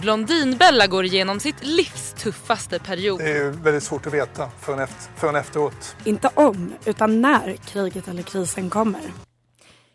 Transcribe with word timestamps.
Blondinbella 0.00 0.86
går 0.86 1.04
igenom 1.04 1.40
sitt 1.40 1.66
livs 1.66 2.12
tuffaste 2.12 2.78
period. 2.78 3.18
Det 3.18 3.30
är 3.30 3.50
väldigt 3.50 3.82
svårt 3.82 4.06
att 4.06 4.14
veta 4.14 4.50
förrän, 4.60 4.78
efter, 4.78 5.20
förrän 5.20 5.36
efteråt. 5.36 5.96
Inte 6.04 6.30
om, 6.34 6.74
utan 6.86 7.20
när 7.20 7.56
kriget 7.56 8.08
eller 8.08 8.22
krisen 8.22 8.70
kommer. 8.70 9.00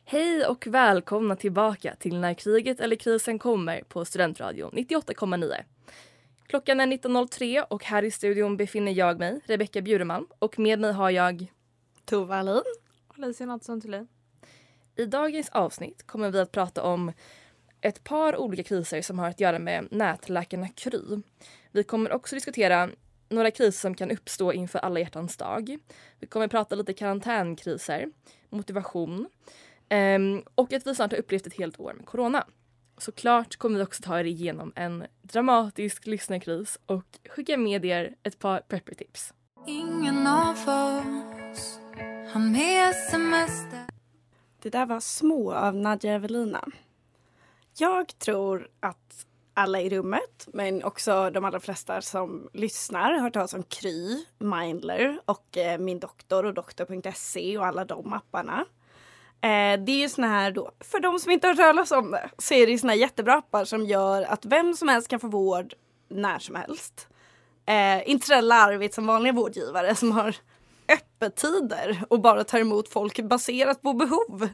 Hej 0.05 0.45
och 0.45 0.67
välkomna 0.67 1.35
tillbaka 1.35 1.95
till 1.99 2.19
När 2.19 2.33
kriget 2.33 2.79
eller 2.79 2.95
krisen 2.95 3.39
kommer 3.39 3.83
på 3.83 4.05
Studentradion 4.05 4.71
98,9. 4.71 5.53
Klockan 6.47 6.79
är 6.79 6.87
19.03 6.87 7.63
och 7.69 7.83
här 7.83 8.03
i 8.03 8.11
studion 8.11 8.57
befinner 8.57 8.91
jag 8.91 9.19
mig, 9.19 9.41
Rebecka 9.45 9.81
Bjuremalm, 9.81 10.27
och 10.39 10.59
med 10.59 10.79
mig 10.79 10.91
har 10.93 11.09
jag 11.09 11.45
Tova 12.05 12.39
Alin 12.39 12.63
och 13.07 13.23
Alicia 13.23 13.47
Nilsson 13.47 13.81
Thulin. 13.81 14.07
I 14.95 15.05
dagens 15.05 15.49
avsnitt 15.49 16.07
kommer 16.07 16.31
vi 16.31 16.39
att 16.39 16.51
prata 16.51 16.83
om 16.83 17.11
ett 17.81 18.03
par 18.03 18.37
olika 18.37 18.63
kriser 18.63 19.01
som 19.01 19.19
har 19.19 19.29
att 19.29 19.39
göra 19.39 19.59
med 19.59 19.87
nätläkarna 19.91 20.67
Kry. 20.67 21.21
Vi 21.71 21.83
kommer 21.83 22.11
också 22.11 22.35
diskutera 22.35 22.89
några 23.29 23.51
kriser 23.51 23.79
som 23.79 23.95
kan 23.95 24.11
uppstå 24.11 24.53
inför 24.53 24.79
alla 24.79 24.99
hjärtans 24.99 25.37
dag. 25.37 25.77
Vi 26.19 26.27
kommer 26.27 26.47
prata 26.47 26.75
lite 26.75 26.93
karantänkriser, 26.93 28.09
motivation 28.49 29.27
um, 29.89 30.43
och 30.55 30.73
att 30.73 30.87
vi 30.87 30.95
snart 30.95 31.11
har 31.11 31.19
upplevt 31.19 31.47
ett 31.47 31.57
helt 31.57 31.79
år 31.79 31.93
med 31.93 32.05
corona. 32.05 32.45
Såklart 32.97 33.55
kommer 33.55 33.77
vi 33.77 33.83
också 33.83 34.03
ta 34.03 34.19
er 34.19 34.23
igenom 34.23 34.73
en 34.75 35.05
dramatisk 35.21 36.07
lyssnarkris 36.07 36.79
och 36.85 37.19
skicka 37.29 37.57
med 37.57 37.85
er 37.85 38.15
ett 38.23 38.39
par 38.39 38.59
preppertips. 38.59 39.33
Ingen 39.67 40.27
av 40.27 40.51
oss 40.51 41.79
har 42.33 42.39
med 42.39 42.95
semester 42.95 43.85
Det 44.61 44.69
där 44.69 44.85
var 44.85 44.99
Små 44.99 45.53
av 45.53 45.75
Nadja 45.75 46.13
Evelina. 46.13 46.65
Jag 47.79 48.19
tror 48.19 48.67
att 48.79 49.25
alla 49.53 49.81
i 49.81 49.89
rummet, 49.89 50.47
men 50.53 50.83
också 50.83 51.29
de 51.29 51.45
allra 51.45 51.59
flesta 51.59 52.01
som 52.01 52.49
lyssnar, 52.53 53.13
har 53.13 53.19
hört 53.19 53.33
talas 53.33 53.53
om 53.53 53.63
Kry, 53.63 54.25
Mindler 54.37 55.19
och 55.25 55.57
eh, 55.57 55.79
Min 55.79 55.99
doktor 55.99 56.45
och 56.45 56.53
doktor.se 56.53 57.57
och 57.57 57.65
alla 57.65 57.85
de 57.85 58.13
apparna. 58.13 58.65
Eh, 59.41 59.79
det 59.85 59.91
är 59.91 59.99
ju 59.99 60.09
såna 60.09 60.27
här 60.27 60.51
då, 60.51 60.71
för 60.79 60.99
de 60.99 61.19
som 61.19 61.31
inte 61.31 61.47
har 61.47 61.55
hört 61.55 61.63
talas 61.63 61.91
om 61.91 62.11
det, 62.11 62.29
så 62.37 62.53
är 62.53 62.65
det 62.65 62.71
ju 62.71 62.77
såna 62.77 62.93
här 62.93 62.99
jättebra 62.99 63.35
appar 63.35 63.65
som 63.65 63.85
gör 63.85 64.21
att 64.21 64.45
vem 64.45 64.73
som 64.73 64.87
helst 64.87 65.07
kan 65.07 65.19
få 65.19 65.27
vård 65.27 65.73
när 66.09 66.39
som 66.39 66.55
helst. 66.55 67.07
Eh, 67.65 68.09
inte 68.09 68.27
så 68.27 68.41
larvigt 68.41 68.93
som 68.93 69.05
vanliga 69.05 69.33
vårdgivare 69.33 69.95
som 69.95 70.11
har 70.11 70.35
öppettider 70.89 72.03
och 72.09 72.21
bara 72.21 72.43
tar 72.43 72.59
emot 72.59 72.89
folk 72.89 73.19
baserat 73.19 73.81
på 73.81 73.93
behov. 73.93 74.49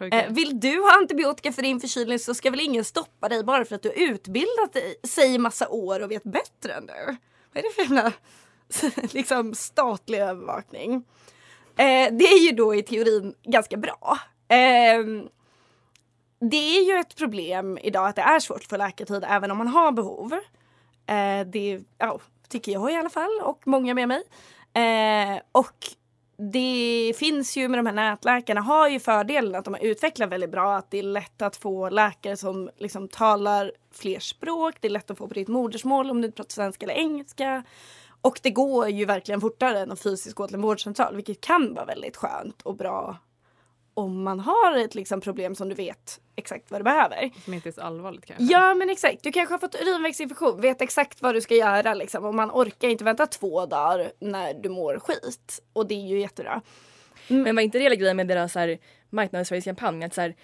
Eh, 0.00 0.32
vill 0.32 0.60
du 0.60 0.80
ha 0.80 0.98
antibiotika 0.98 1.52
för 1.52 1.62
din 1.62 1.80
förkylning 1.80 2.18
så 2.18 2.34
ska 2.34 2.50
väl 2.50 2.60
ingen 2.60 2.84
stoppa 2.84 3.28
dig 3.28 3.44
bara 3.44 3.64
för 3.64 3.74
att 3.74 3.82
du 3.82 3.88
har 3.88 3.96
utbildat 3.96 4.76
sig 5.04 5.34
i 5.34 5.38
massa 5.38 5.68
år 5.68 6.00
och 6.00 6.10
vet 6.10 6.22
bättre 6.22 6.72
än 6.72 6.86
du. 6.86 7.16
Vad 7.52 7.64
är 7.64 7.68
det 7.68 7.74
för 7.74 7.82
jävla 7.82 8.12
liksom, 9.12 9.54
statlig 9.54 10.18
övervakning? 10.18 10.94
Eh, 11.76 12.12
det 12.12 12.24
är 12.24 12.38
ju 12.46 12.52
då 12.52 12.74
i 12.74 12.82
teorin 12.82 13.34
ganska 13.42 13.76
bra. 13.76 14.18
Eh, 14.48 15.04
det 16.40 16.76
är 16.78 16.84
ju 16.84 17.00
ett 17.00 17.16
problem 17.16 17.78
idag 17.82 18.08
att 18.08 18.16
det 18.16 18.22
är 18.22 18.40
svårt 18.40 18.56
att 18.56 18.68
få 18.68 18.76
läkartid 18.76 19.24
även 19.28 19.50
om 19.50 19.58
man 19.58 19.68
har 19.68 19.92
behov. 19.92 20.32
Eh, 21.06 21.46
det 21.46 21.80
ja, 21.98 22.20
tycker 22.48 22.72
jag 22.72 22.92
i 22.92 22.96
alla 22.96 23.10
fall 23.10 23.40
och 23.42 23.62
många 23.66 23.94
med 23.94 24.08
mig. 24.08 24.22
Eh, 24.72 25.42
och 25.52 25.88
det 26.40 27.12
finns 27.16 27.56
ju 27.56 27.68
med 27.68 27.78
de 27.78 27.86
här 27.86 27.94
nätläkarna 27.94 28.60
har 28.60 28.88
ju 28.88 29.00
fördelen 29.00 29.54
att 29.54 29.64
de 29.64 29.74
har 29.74 29.80
utvecklat 29.80 30.30
väldigt 30.30 30.50
bra 30.50 30.76
att 30.76 30.90
det 30.90 30.98
är 30.98 31.02
lätt 31.02 31.42
att 31.42 31.56
få 31.56 31.88
läkare 31.88 32.36
som 32.36 32.70
liksom 32.78 33.08
talar 33.08 33.72
fler 33.92 34.18
språk. 34.18 34.74
Det 34.80 34.88
är 34.88 34.92
lätt 34.92 35.10
att 35.10 35.18
få 35.18 35.28
på 35.28 35.34
ditt 35.34 35.48
modersmål 35.48 36.10
om 36.10 36.20
du 36.20 36.30
pratar 36.30 36.52
svenska 36.52 36.86
eller 36.86 36.94
engelska. 36.94 37.62
Och 38.20 38.40
det 38.42 38.50
går 38.50 38.88
ju 38.88 39.04
verkligen 39.04 39.40
fortare 39.40 39.80
än 39.80 39.92
att 39.92 40.00
fysiskt 40.00 40.34
gå 40.34 40.46
till 40.46 40.56
en 40.56 40.62
vårdcentral 40.62 41.16
vilket 41.16 41.40
kan 41.40 41.74
vara 41.74 41.84
väldigt 41.84 42.16
skönt 42.16 42.62
och 42.62 42.76
bra 42.76 43.18
om 43.94 44.22
man 44.22 44.40
har 44.40 44.76
ett 44.76 44.94
liksom, 44.94 45.20
problem 45.20 45.54
som 45.54 45.68
du 45.68 45.74
vet 45.74 46.20
exakt 46.36 46.70
vad 46.70 46.80
du 46.80 46.84
behöver. 46.84 47.30
Som 47.44 47.54
inte 47.54 47.68
är 47.68 47.72
så 47.72 47.80
allvarligt 47.80 48.26
kanske? 48.26 48.44
Ja 48.44 48.74
men 48.74 48.90
exakt. 48.90 49.22
Du 49.22 49.32
kanske 49.32 49.54
har 49.54 49.58
fått 49.58 49.74
urinvägsinfektion, 49.74 50.60
vet 50.60 50.82
exakt 50.82 51.22
vad 51.22 51.34
du 51.34 51.40
ska 51.40 51.54
göra 51.54 51.94
liksom. 51.94 52.24
Och 52.24 52.34
man 52.34 52.50
orkar 52.50 52.88
inte 52.88 53.04
vänta 53.04 53.26
två 53.26 53.66
dagar 53.66 54.12
när 54.20 54.54
du 54.54 54.68
mår 54.68 54.98
skit. 54.98 55.60
Och 55.72 55.86
det 55.86 55.94
är 55.94 56.06
ju 56.06 56.20
jättebra. 56.20 56.62
Mm. 57.28 57.42
Men 57.42 57.56
var 57.56 57.62
inte 57.62 57.78
det 57.78 57.82
hela 57.82 57.94
grejen 57.94 58.16
med 58.16 58.28
deras 58.28 58.56
marknadsföringskampanj? 59.10 60.04
Att 60.04 60.14
så 60.14 60.20
här, 60.20 60.34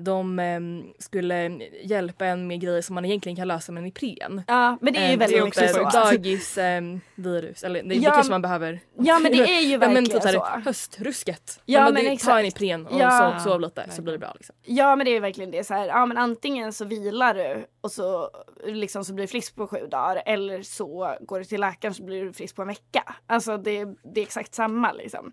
de 0.00 0.38
ehm, 0.38 0.84
skulle 0.98 1.48
hjälpa 1.82 2.26
en 2.26 2.46
med 2.46 2.60
grejer 2.60 2.82
som 2.82 2.94
man 2.94 3.04
egentligen 3.04 3.36
kan 3.36 3.48
lösa 3.48 3.72
med 3.72 3.80
en 3.80 3.86
Ipren. 3.86 4.42
Ja 4.46 4.78
men 4.80 4.92
det 4.92 4.98
är 4.98 5.10
ju 5.10 5.16
väldigt 5.16 5.44
mycket 5.44 5.70
så. 5.70 5.82
Dagisvirus, 5.82 7.64
eller 7.64 7.82
det, 7.82 7.94
ja, 7.94 8.10
det 8.10 8.14
kanske 8.14 8.30
man 8.30 8.42
behöver. 8.42 8.80
Ja 8.98 9.18
men 9.18 9.32
det 9.32 9.38
är 9.38 9.60
ju 9.60 9.76
verkligen 9.76 10.04
ja, 10.10 10.20
men 10.20 10.22
typ 10.22 10.22
så. 10.22 10.46
Höstrusket. 10.64 11.60
Ja 11.64 11.84
men, 11.84 11.94
men 11.94 12.06
exakt. 12.06 12.30
Ta 12.30 12.38
en 12.38 12.46
Ipren 12.46 12.86
och 12.86 13.00
ja. 13.00 13.34
sov, 13.40 13.50
sov 13.50 13.60
lite 13.60 13.86
så 13.90 14.02
blir 14.02 14.12
det 14.12 14.18
bra. 14.18 14.32
Liksom. 14.34 14.56
Ja 14.62 14.96
men 14.96 15.04
det 15.04 15.16
är 15.16 15.20
verkligen 15.20 15.50
det. 15.50 15.64
Så 15.64 15.74
här, 15.74 15.86
ja 15.86 16.06
men 16.06 16.18
antingen 16.18 16.72
så 16.72 16.84
vilar 16.84 17.34
du 17.34 17.66
och 17.80 17.92
så, 17.92 18.30
liksom, 18.64 19.04
så 19.04 19.14
blir 19.14 19.24
du 19.24 19.28
frisk 19.28 19.56
på 19.56 19.66
sju 19.66 19.86
dagar 19.90 20.22
eller 20.26 20.62
så 20.62 21.16
går 21.20 21.38
du 21.38 21.44
till 21.44 21.60
läkaren 21.60 21.94
så 21.94 22.02
blir 22.02 22.24
du 22.24 22.32
frisk 22.32 22.56
på 22.56 22.62
en 22.62 22.68
vecka. 22.68 23.14
Alltså 23.26 23.56
det, 23.56 23.84
det 24.14 24.20
är 24.20 24.22
exakt 24.22 24.54
samma 24.54 24.92
liksom. 24.92 25.32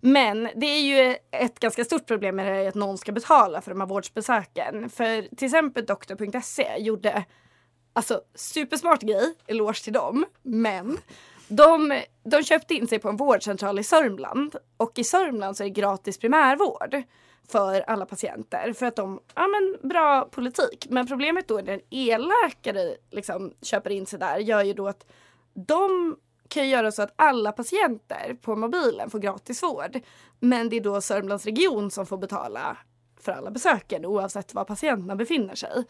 Men 0.00 0.48
det 0.54 0.66
är 0.66 0.80
ju 0.80 1.16
ett 1.30 1.60
ganska 1.60 1.84
stort 1.84 2.06
problem 2.06 2.36
med 2.36 2.46
det 2.46 2.68
att 2.68 2.74
någon 2.74 2.98
ska 2.98 3.12
betala 3.12 3.60
för 3.60 3.70
de 3.70 3.80
här 3.80 3.85
vårdsbesöken. 3.86 4.90
För 4.90 5.36
till 5.36 5.46
exempel 5.46 5.86
doktor.se 5.86 6.76
gjorde 6.78 7.24
alltså 7.92 8.20
supersmart 8.34 9.02
grej, 9.02 9.34
eloge 9.46 9.84
till 9.84 9.92
dem, 9.92 10.24
men 10.42 10.98
de, 11.48 12.02
de 12.24 12.42
köpte 12.42 12.74
in 12.74 12.88
sig 12.88 12.98
på 12.98 13.08
en 13.08 13.16
vårdcentral 13.16 13.78
i 13.78 13.84
Sörmland 13.84 14.56
och 14.76 14.98
i 14.98 15.04
Sörmland 15.04 15.56
så 15.56 15.62
är 15.62 15.68
det 15.68 15.70
gratis 15.70 16.18
primärvård 16.18 17.02
för 17.48 17.80
alla 17.80 18.06
patienter 18.06 18.72
för 18.72 18.86
att 18.86 18.96
de, 18.96 19.20
ja 19.34 19.46
men 19.46 19.88
bra 19.88 20.28
politik. 20.30 20.86
Men 20.90 21.06
problemet 21.06 21.48
då 21.48 21.54
när 21.54 21.72
en 21.72 21.80
elläkare 21.90 22.96
liksom 23.10 23.52
köper 23.62 23.90
in 23.90 24.06
sig 24.06 24.18
där 24.18 24.38
gör 24.38 24.62
ju 24.62 24.72
då 24.72 24.88
att 24.88 25.06
de 25.54 26.16
kan 26.48 26.64
ju 26.64 26.70
göra 26.70 26.92
så 26.92 27.02
att 27.02 27.14
alla 27.16 27.52
patienter 27.52 28.36
på 28.42 28.56
mobilen 28.56 29.10
får 29.10 29.18
gratis 29.18 29.62
vård. 29.62 30.00
Men 30.40 30.68
det 30.68 30.76
är 30.76 30.80
då 30.80 31.00
Sörmlands 31.00 31.44
region 31.44 31.90
som 31.90 32.06
får 32.06 32.18
betala 32.18 32.76
för 33.26 33.32
alla 33.32 33.50
besöken 33.50 34.04
oavsett 34.04 34.54
var 34.54 34.64
patienterna 34.64 35.16
befinner 35.16 35.54
sig. 35.54 35.84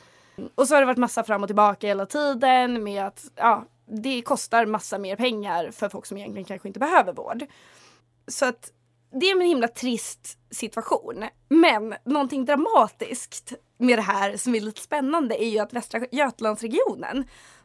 Och 0.55 0.69
så 0.69 0.75
har 0.75 0.81
det 0.81 0.87
varit 0.87 0.99
massa 0.99 1.25
fram 1.25 1.43
och 1.43 1.49
tillbaka 1.49 1.87
hela 1.87 2.07
tiden 2.07 2.85
med 2.85 3.07
att 3.07 3.25
ja, 3.35 3.65
det 3.87 4.23
kostar 4.23 4.67
massa 4.67 4.99
mer 4.99 5.17
pengar 5.17 5.71
för 5.71 5.89
folk 5.89 6.07
som 6.07 6.17
egentligen 6.17 6.45
kanske 6.45 6.69
inte 6.69 6.81
behöver 6.81 7.13
vård. 7.13 7.45
Så 8.29 8.47
att 8.47 8.73
det 9.21 9.27
är 9.27 9.37
en 9.37 9.41
himla 9.41 9.69
trist 9.69 10.39
situation. 10.51 11.25
Men 11.49 11.95
någonting 12.05 12.45
dramatiskt 12.45 13.53
med 13.79 13.99
det 13.99 14.03
här 14.03 14.37
som 14.37 14.55
är 14.55 14.61
lite 14.61 14.81
spännande 14.81 15.45
är 15.45 15.49
ju 15.49 15.59
att 15.59 15.73
Västra 15.73 16.01
Götalandsregionen 16.11 17.25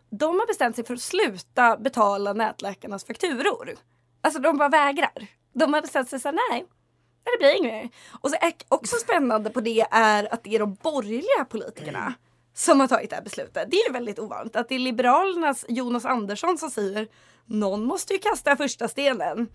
de 0.10 0.40
har 0.40 0.48
bestämt 0.48 0.76
sig 0.76 0.86
för 0.86 0.94
att 0.94 1.02
sluta 1.02 1.78
betala 1.78 2.34
nätläkarnas 2.34 3.06
fakturor. 3.06 3.76
Alltså 4.22 4.42
de 4.42 4.58
bara 4.58 4.70
vägrar. 4.70 5.28
De 5.54 5.74
har 5.74 5.82
bestämt 5.82 6.10
sig 6.10 6.20
såhär, 6.20 6.40
nej, 6.52 6.66
det 7.24 7.38
blir 7.40 7.58
inget 7.58 7.74
mer. 7.74 7.90
Och 8.22 8.30
så 8.30 8.36
är 8.42 8.54
också 8.68 8.96
spännande 8.96 9.50
på 9.50 9.62
det 9.62 9.86
är 9.92 10.34
att 10.34 10.44
det 10.44 10.56
är 10.56 10.60
de 10.60 10.74
borgerliga 10.74 11.46
politikerna 11.50 12.14
som 12.54 12.80
har 12.80 12.88
tagit 12.88 13.10
det 13.10 13.16
här 13.16 13.24
beslutet. 13.24 13.72
Det 13.72 13.78
är 13.78 13.94
väldigt 13.94 14.20
ovanligt 14.20 14.56
att 14.56 14.70
det 14.70 14.76
är 14.76 14.80
Liberalernas 14.80 15.66
Jonas 15.68 16.06
Andersson 16.06 16.58
som 16.58 16.72
säger 16.72 17.08
någon 17.46 17.84
måste 17.84 18.14
ju 18.14 18.20
kasta 18.20 18.58
första 18.58 18.88
stenen. 18.88 19.50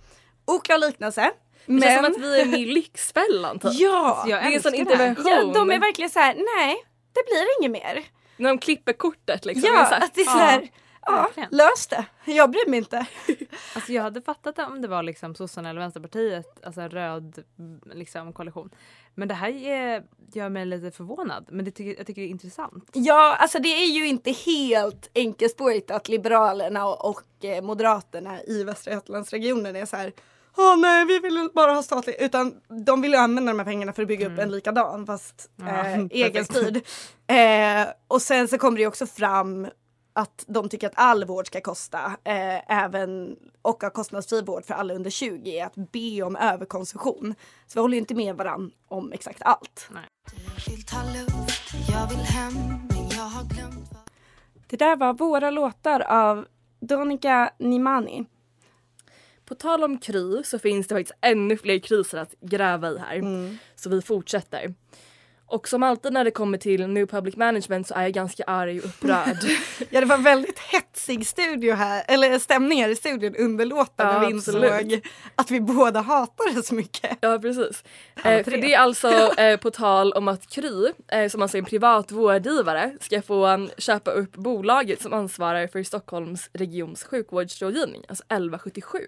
Oklar 0.47 0.79
liknelse. 0.79 1.31
Det 1.67 1.81
känns 1.81 1.97
som 1.97 2.15
att 2.15 2.21
vi 2.21 2.41
är 2.41 2.47
med 2.47 2.61
i 2.61 2.67
Lyxfällan 2.67 3.59
typ. 3.59 3.73
Ja, 3.75 4.23
det 4.27 4.33
är 4.33 4.53
en 4.53 4.63
sån 4.63 4.75
intervention. 4.75 5.27
Ja, 5.27 5.53
de 5.55 5.71
är 5.71 5.79
verkligen 5.79 6.11
så 6.11 6.19
här, 6.19 6.35
nej 6.35 6.77
det 7.13 7.25
blir 7.27 7.47
inget 7.61 7.71
mer. 7.71 8.05
När 8.37 8.49
de 8.49 8.59
klipper 8.59 8.93
kortet 8.93 9.45
liksom. 9.45 9.71
Ja, 9.75 9.97
att 9.97 10.15
det 10.15 10.21
är 10.21 10.25
så 10.25 10.39
här, 10.39 10.61
ja, 10.63 10.69
verkligen. 11.13 11.49
lös 11.53 11.87
det. 11.87 12.05
Jag 12.25 12.51
bryr 12.51 12.71
mig 12.71 12.79
inte. 12.79 13.07
Alltså 13.75 13.93
jag 13.93 14.03
hade 14.03 14.23
fattat 14.23 14.57
det 14.57 14.65
om 14.65 14.83
det 14.83 14.89
var 14.89 15.03
liksom 15.03 15.35
sossarna 15.35 15.71
eller 15.71 15.81
Vänsterpartiet, 15.81 16.65
alltså 16.65 16.81
en 16.81 16.91
röd 16.91 17.45
mm, 17.59 17.81
liksom, 17.95 18.33
koalition. 18.33 18.71
Men 19.15 19.29
det 19.29 19.35
här 19.35 19.49
är, 19.49 20.05
gör 20.33 20.49
mig 20.49 20.67
lite 20.67 20.91
förvånad. 20.91 21.47
Men 21.51 21.65
det 21.65 21.71
tycker, 21.71 21.97
jag 21.99 22.07
tycker 22.07 22.23
det 22.23 22.29
är 22.29 22.31
intressant. 22.31 22.91
Ja, 22.93 23.37
alltså 23.37 23.59
det 23.59 23.69
är 23.69 23.87
ju 23.87 24.07
inte 24.07 24.31
helt 24.31 25.11
enkelspårigt 25.15 25.91
att 25.91 26.09
Liberalerna 26.09 26.87
och, 26.87 27.11
och 27.11 27.45
eh, 27.45 27.63
Moderaterna 27.63 28.43
i 28.43 28.65
Västra 28.65 28.93
Götalandsregionen 28.93 29.77
är 29.77 29.87
så 29.87 29.97
här 29.97 30.13
Åh 30.59 30.77
nej, 30.79 31.05
vi 31.05 31.19
vill 31.19 31.49
bara 31.55 31.73
ha 31.73 31.83
statligt. 31.83 32.17
Utan 32.19 32.55
de 32.87 33.01
vill 33.01 33.13
ju 33.13 33.17
använda 33.17 33.53
de 33.53 33.59
här 33.59 33.67
pengarna 33.67 33.93
för 33.93 34.03
att 34.03 34.09
bygga 34.09 34.27
upp 34.27 34.39
en 34.39 34.51
likadan 34.51 35.07
fast 35.07 35.51
Ja, 35.57 35.87
eh, 35.87 36.07
egenstyrd. 36.11 36.77
Eh, 37.27 37.87
och 38.09 38.23
sen 38.23 38.49
så 38.49 38.59
kommer 38.59 38.77
det 38.77 38.83
ju 38.83 38.89
också 38.89 39.07
fram 39.07 39.69
att 40.17 40.45
de 40.47 40.69
tycker 40.69 40.87
att 40.87 40.93
all 40.97 41.25
vård 41.25 41.47
ska 41.47 41.61
kosta, 41.61 42.17
eh, 42.25 42.85
även 42.85 43.37
och 43.63 43.83
ha 43.83 43.91
kostnadsfri 43.91 44.43
vård 44.43 44.65
för 44.65 44.75
alla 44.75 44.95
under 44.95 45.11
20 45.11 45.59
är 45.59 45.67
att 45.67 45.75
be 45.75 46.23
om 46.23 46.37
överkonsumtion. 46.37 47.35
Så 47.67 47.79
vi 47.79 47.81
håller 47.81 47.95
ju 47.95 48.01
inte 48.01 48.15
med 48.15 48.37
varann 48.37 48.71
om 48.89 49.13
exakt 49.13 49.43
allt. 49.43 49.91
Det 54.67 54.77
där 54.77 54.97
var 54.97 55.15
våra 55.15 55.51
låtar 55.51 56.01
av 56.01 56.47
Donika 56.81 57.51
Nimani. 57.59 58.25
På 59.45 59.55
tal 59.55 59.85
om 59.85 59.99
Kry 59.99 60.43
så 60.45 60.59
finns 60.59 60.89
det 60.89 60.95
faktiskt 60.95 61.19
ännu 61.21 61.57
fler 61.57 61.79
kriser 61.79 62.19
att 62.19 62.35
gräva 62.41 62.91
i 62.91 62.99
här. 62.99 63.21
Så 63.77 63.91
vi 63.91 64.03
fortsätter. 64.03 64.75
Och 65.49 65.69
som 65.69 65.83
alltid 65.83 66.13
när 66.13 66.25
det 66.25 66.31
kommer 66.31 66.59
till 66.59 66.87
New 66.87 67.07
Public 67.07 67.37
Management 67.37 67.87
så 67.87 67.95
är 67.95 68.03
jag 68.03 68.13
ganska 68.13 68.45
arg 68.45 68.79
och 68.79 68.85
upprörd. 68.85 69.37
Ja 69.91 70.01
det 70.01 70.07
var 70.07 70.19
väldigt 70.19 70.59
hetsig 70.59 71.27
studio 71.27 71.75
här, 71.75 72.05
eller 72.09 72.39
stämning 72.39 72.83
här 72.83 72.89
i 72.89 72.97
studion 72.97 73.35
under 73.37 73.65
låten 73.65 74.07
Ja, 74.07 74.13
när 74.13 74.21
vi 74.21 74.33
insåg 74.33 74.65
absolut. 74.65 75.05
att 75.37 75.51
vi 75.51 75.61
båda 75.61 76.01
hatar 76.01 76.55
det 76.55 76.63
så 76.63 76.75
mycket. 76.75 77.19
Ja 77.21 77.39
precis. 77.39 77.85
Eh, 78.25 78.45
för 78.45 78.51
det 78.51 78.75
är 78.75 78.79
alltså 78.79 79.09
eh, 79.39 79.57
på 79.57 79.71
tal 79.71 80.13
om 80.13 80.29
att 80.29 80.47
Kry, 80.47 80.93
eh, 81.09 81.29
som 81.29 81.43
alltså 81.43 81.57
är 81.57 81.59
en 81.59 81.65
privat 81.65 82.13
vårdgivare, 82.13 82.97
ska 83.01 83.23
få 83.23 83.47
um, 83.47 83.71
köpa 83.79 84.11
upp 84.11 84.37
bolaget 84.37 85.03
som 85.03 85.13
ansvarar 85.13 85.67
för 85.67 85.83
Stockholms 85.83 86.51
regions 86.53 87.05
sjukvårdsrådgivning, 87.05 88.05
alltså 88.09 88.25
1177. 88.25 88.99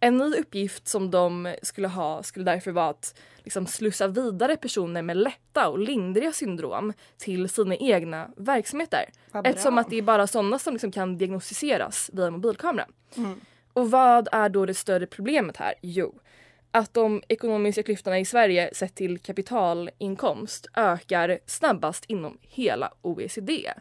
En 0.00 0.16
ny 0.16 0.34
uppgift 0.34 0.88
som 0.88 1.10
de 1.10 1.54
skulle 1.62 1.88
ha 1.88 2.22
skulle 2.22 2.44
därför 2.44 2.70
vara 2.70 2.88
att 2.88 3.18
liksom 3.44 3.66
slussa 3.66 4.08
vidare 4.08 4.56
personer 4.56 5.02
med 5.02 5.16
lätta 5.16 5.68
och 5.68 5.78
lindriga 5.78 6.32
syndrom 6.32 6.92
till 7.18 7.48
sina 7.48 7.76
egna 7.76 8.30
verksamheter. 8.36 9.04
Eftersom 9.44 9.78
att 9.78 9.90
det 9.90 9.96
är 9.96 10.02
bara 10.02 10.26
sådana 10.26 10.58
som 10.58 10.72
liksom 10.72 10.92
kan 10.92 11.18
diagnostiseras 11.18 12.10
via 12.12 12.30
mobilkamera. 12.30 12.86
Mm. 13.16 13.40
Och 13.72 13.90
vad 13.90 14.28
är 14.32 14.48
då 14.48 14.66
det 14.66 14.74
större 14.74 15.06
problemet 15.06 15.56
här? 15.56 15.74
Jo, 15.82 16.20
att 16.70 16.94
de 16.94 17.22
ekonomiska 17.28 17.82
klyftorna 17.82 18.18
i 18.18 18.24
Sverige 18.24 18.74
sett 18.74 18.94
till 18.94 19.18
kapitalinkomst 19.18 20.66
ökar 20.74 21.38
snabbast 21.46 22.04
inom 22.08 22.38
hela 22.40 22.92
OECD. 23.02 23.72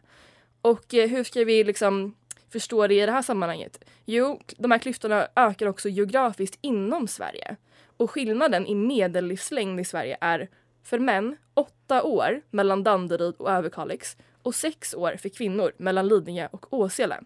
Och 0.62 0.94
eh, 0.94 1.10
hur 1.10 1.24
ska 1.24 1.44
vi 1.44 1.64
liksom 1.64 2.16
förstå 2.50 2.88
det 2.88 3.04
i 3.04 3.06
det 3.06 3.12
här 3.12 3.22
sammanhanget? 3.22 3.84
Jo, 4.06 4.42
de 4.58 4.72
här 4.72 4.80
klyftorna 4.80 5.28
ökar 5.36 5.68
också 5.68 5.90
geografiskt 5.90 6.60
inom 6.62 7.08
Sverige. 7.08 7.56
Och 7.98 8.12
skillnaden 8.12 8.68
i 8.68 8.76
medellivslängd 8.76 9.80
i 9.80 9.84
Sverige 9.84 10.18
är 10.22 10.48
för 10.84 11.00
män 11.00 11.38
8 11.54 12.04
år 12.04 12.42
mellan 12.50 12.84
Danderyd 12.84 13.36
och 13.38 13.52
Överkalix 13.52 14.18
och 14.42 14.56
6 14.56 14.94
år 14.94 15.16
för 15.18 15.30
kvinnor 15.30 15.72
mellan 15.78 16.08
Lidingö 16.08 16.48
och 16.52 16.74
Åsele. 16.74 17.20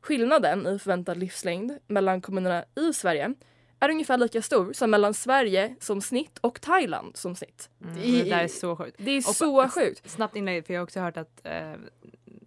Skillnaden 0.00 0.66
i 0.66 0.78
förväntad 0.78 1.16
livslängd 1.18 1.78
mellan 1.86 2.20
kommunerna 2.20 2.64
i 2.76 2.92
Sverige 2.92 3.34
är 3.80 3.90
ungefär 3.90 4.18
lika 4.18 4.42
stor 4.42 4.72
som 4.72 4.90
mellan 4.90 5.14
Sverige 5.14 5.74
som 5.80 6.00
snitt 6.00 6.38
och 6.40 6.60
Thailand 6.60 7.16
som 7.16 7.36
snitt. 7.36 7.70
Mm, 7.84 8.02
det 8.02 8.22
där 8.22 8.44
är 8.44 8.48
så 8.48 8.76
sjukt. 8.76 8.96
Det 8.98 9.10
är 9.10 9.18
Och 9.18 9.36
så 9.36 9.68
sjukt. 9.68 10.10
Snabbt 10.10 10.36
inlägg, 10.36 10.66
för 10.66 10.74
jag 10.74 10.80
har 10.80 10.84
också 10.84 11.00
hört 11.00 11.16
att, 11.16 11.40
eh, 11.46 11.72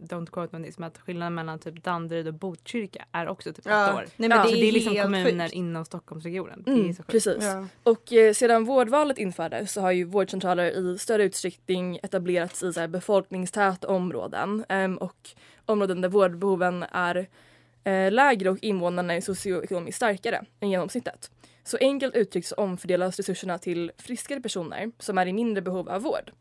don't 0.03 0.25
quote 0.31 0.49
me 0.51 0.57
on 0.59 0.63
this, 0.65 0.77
men 0.77 0.87
att 0.87 0.97
skillnaden 0.97 1.33
mellan 1.35 1.59
typ 1.59 1.83
Danderyd 1.83 2.27
och 2.27 2.33
Botkyrka 2.33 3.05
är 3.11 3.27
också 3.27 3.53
typ 3.53 3.65
Ja, 3.65 3.85
åtta 3.85 3.95
år. 3.95 4.05
nej, 4.17 4.29
men 4.29 4.43
så 4.43 4.47
det 4.51 4.57
är 4.57 4.61
det 4.61 4.67
är 4.67 4.71
liksom 4.71 4.95
kommuner 4.95 5.43
sjukt. 5.45 5.53
inom 5.55 5.85
Stockholmsregionen. 5.85 6.63
det 6.65 6.71
är 6.71 6.75
Mm, 6.75 6.93
så 6.93 6.97
sjukt. 7.03 7.11
precis. 7.11 7.43
Ja. 7.43 7.67
Och 7.83 8.13
eh, 8.13 8.33
sedan 8.33 8.65
vårdvalet 8.65 9.17
infördes 9.17 9.71
så 9.73 9.81
har 9.81 9.91
ju 9.91 10.03
vårdcentraler 10.03 10.65
i 10.93 10.97
större 10.97 11.23
utsträckning 11.23 11.99
etablerats 12.03 12.63
i 12.63 12.73
så 12.73 12.79
här, 12.79 12.87
befolkningstäta 12.87 13.87
områden 13.87 14.65
ehm, 14.69 14.97
och 14.97 15.29
områden 15.65 16.01
där 16.01 16.09
vårdbehoven 16.09 16.85
är 16.91 17.27
eh, 17.83 18.11
lägre 18.11 18.49
och 18.49 18.57
invånarna 18.61 19.13
är 19.13 19.21
socioekonomiskt 19.21 19.95
starkare 19.95 20.45
än 20.59 20.69
genomsnittet. 20.69 21.31
Så 21.65 21.77
enkelt 21.81 22.15
uttryckt 22.15 22.47
så 22.47 22.55
omfördelas 22.55 23.17
resurserna 23.17 23.57
till 23.57 23.91
friskare 23.97 24.41
personer 24.41 24.91
som 24.99 25.17
är 25.17 25.25
i 25.25 25.33
mindre 25.33 25.61
behov 25.61 25.89
av 25.89 26.01
vård. 26.01 26.31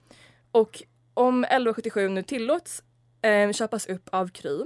Och 0.52 0.82
om 1.14 1.44
1177 1.44 2.08
nu 2.08 2.22
tillåts 2.22 2.82
eh, 3.22 3.52
köpas 3.52 3.86
upp 3.86 4.08
av 4.12 4.28
Kry 4.28 4.64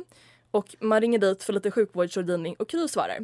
och 0.51 0.77
man 0.81 1.01
ringer 1.01 1.19
dit 1.19 1.43
för 1.43 1.53
lite 1.53 1.71
sjukvårdsrådgivning 1.71 2.55
och 2.59 2.69
Kry 2.69 2.89
svarar 2.89 3.19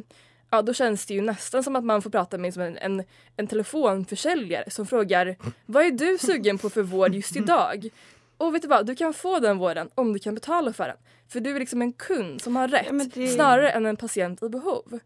ja 0.49 0.61
då 0.61 0.73
känns 0.73 1.05
det 1.05 1.13
ju 1.13 1.21
nästan 1.21 1.63
som 1.63 1.75
att 1.75 1.83
man 1.83 2.01
får 2.01 2.09
prata 2.09 2.37
med 2.37 2.57
en, 2.57 2.77
en, 2.77 3.03
en 3.37 3.47
telefonförsäljare 3.47 4.69
som 4.69 4.85
frågar 4.85 5.35
vad 5.65 5.85
är 5.85 5.91
du 5.91 6.17
sugen 6.17 6.57
på 6.57 6.69
för 6.69 6.81
vård 6.81 7.15
just 7.15 7.35
idag? 7.35 7.89
Och 8.37 8.55
vet 8.55 8.61
du 8.61 8.67
vad, 8.67 8.85
du 8.85 8.95
kan 8.95 9.13
få 9.13 9.39
den 9.39 9.57
vården 9.57 9.89
om 9.95 10.13
du 10.13 10.19
kan 10.19 10.35
betala 10.35 10.73
för 10.73 10.87
den. 10.87 10.97
För 11.27 11.39
du 11.39 11.55
är 11.55 11.59
liksom 11.59 11.81
en 11.81 11.93
kund 11.93 12.41
som 12.41 12.55
har 12.55 12.67
rätt 12.67 12.85
Ja, 12.91 13.05
det- 13.13 13.27
snarare 13.27 13.69
än 13.69 13.85
en 13.85 13.97
patient 13.97 14.43
i 14.43 14.49
behov. 14.49 14.99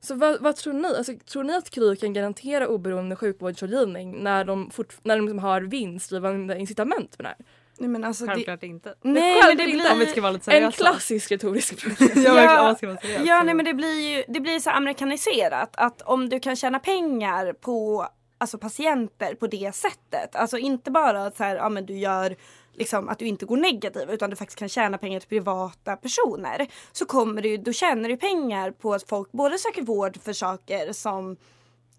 Så 0.00 0.14
vad, 0.14 0.42
vad 0.42 0.56
tror 0.56 0.72
ni? 0.72 0.88
Alltså, 0.88 1.12
tror 1.32 1.44
ni 1.44 1.54
att 1.56 1.70
Kry 1.70 1.96
kan 1.96 2.12
garantera 2.12 2.68
oberoende 2.68 3.16
sjukvårdsrådgivning 3.16 4.22
när 4.24 4.44
de, 4.44 4.70
fort, 4.70 4.96
när 5.02 5.16
de 5.16 5.24
liksom 5.24 5.38
har 5.38 5.60
vinstdrivande 5.60 6.58
incitament 6.58 7.18
med 7.18 7.24
det 7.24 7.28
här? 7.28 7.36
Nej, 7.80 7.88
men 7.88 8.04
alltså, 8.04 8.24
det, 8.26 8.32
Självklart 8.32 8.62
inte. 8.62 8.94
nej, 9.02 9.40
men 9.46 9.56
det 9.56 9.64
blir... 9.64 9.92
Om 9.92 9.98
vi 9.98 10.06
ska 10.06 10.20
vara 10.20 10.32
lite 10.32 10.50
En 10.50 10.72
seriösa. 10.72 10.76
klassisk 10.76 11.32
retorisk 11.32 11.80
fråga. 11.80 12.22
Ja. 12.22 12.76
Ja, 13.24 13.42
nej, 13.42 13.54
men 13.54 13.64
det 13.64 13.74
blir 13.74 14.16
ju 14.16 14.24
det 14.28 14.40
blir 14.40 14.60
så 14.60 14.70
amerikaniserat 14.70 15.70
att 15.76 16.02
om 16.02 16.28
du 16.28 16.40
kan 16.40 16.56
tjäna 16.56 16.78
pengar 16.78 17.52
på 17.52 18.06
alltså 18.38 18.58
patienter 18.58 19.34
på 19.34 19.46
det 19.46 19.74
sättet. 19.74 20.36
Alltså 20.36 20.58
inte 20.58 20.90
bara 20.90 21.26
att 21.26 21.36
så 21.36 21.44
här, 21.44 21.56
ja, 21.56 21.68
men 21.68 21.86
du 21.86 21.98
gör 21.98 22.36
liksom 22.72 23.08
att 23.08 23.18
du 23.18 23.26
inte 23.26 23.46
går 23.46 23.56
negativ 23.56 24.10
utan 24.10 24.30
du 24.30 24.36
faktiskt 24.36 24.58
kan 24.58 24.68
tjäna 24.68 24.98
pengar 24.98 25.20
till 25.20 25.28
privata 25.28 25.96
personer. 25.96 26.66
Så 26.92 27.06
kommer 27.06 27.42
du, 27.42 27.56
då 27.56 27.72
tjänar 27.72 28.08
du 28.08 28.16
pengar 28.16 28.70
på 28.70 28.94
att 28.94 29.08
folk 29.08 29.32
både 29.32 29.58
söker 29.58 29.82
vård 29.82 30.16
för 30.22 30.32
saker 30.32 30.92
som 30.92 31.36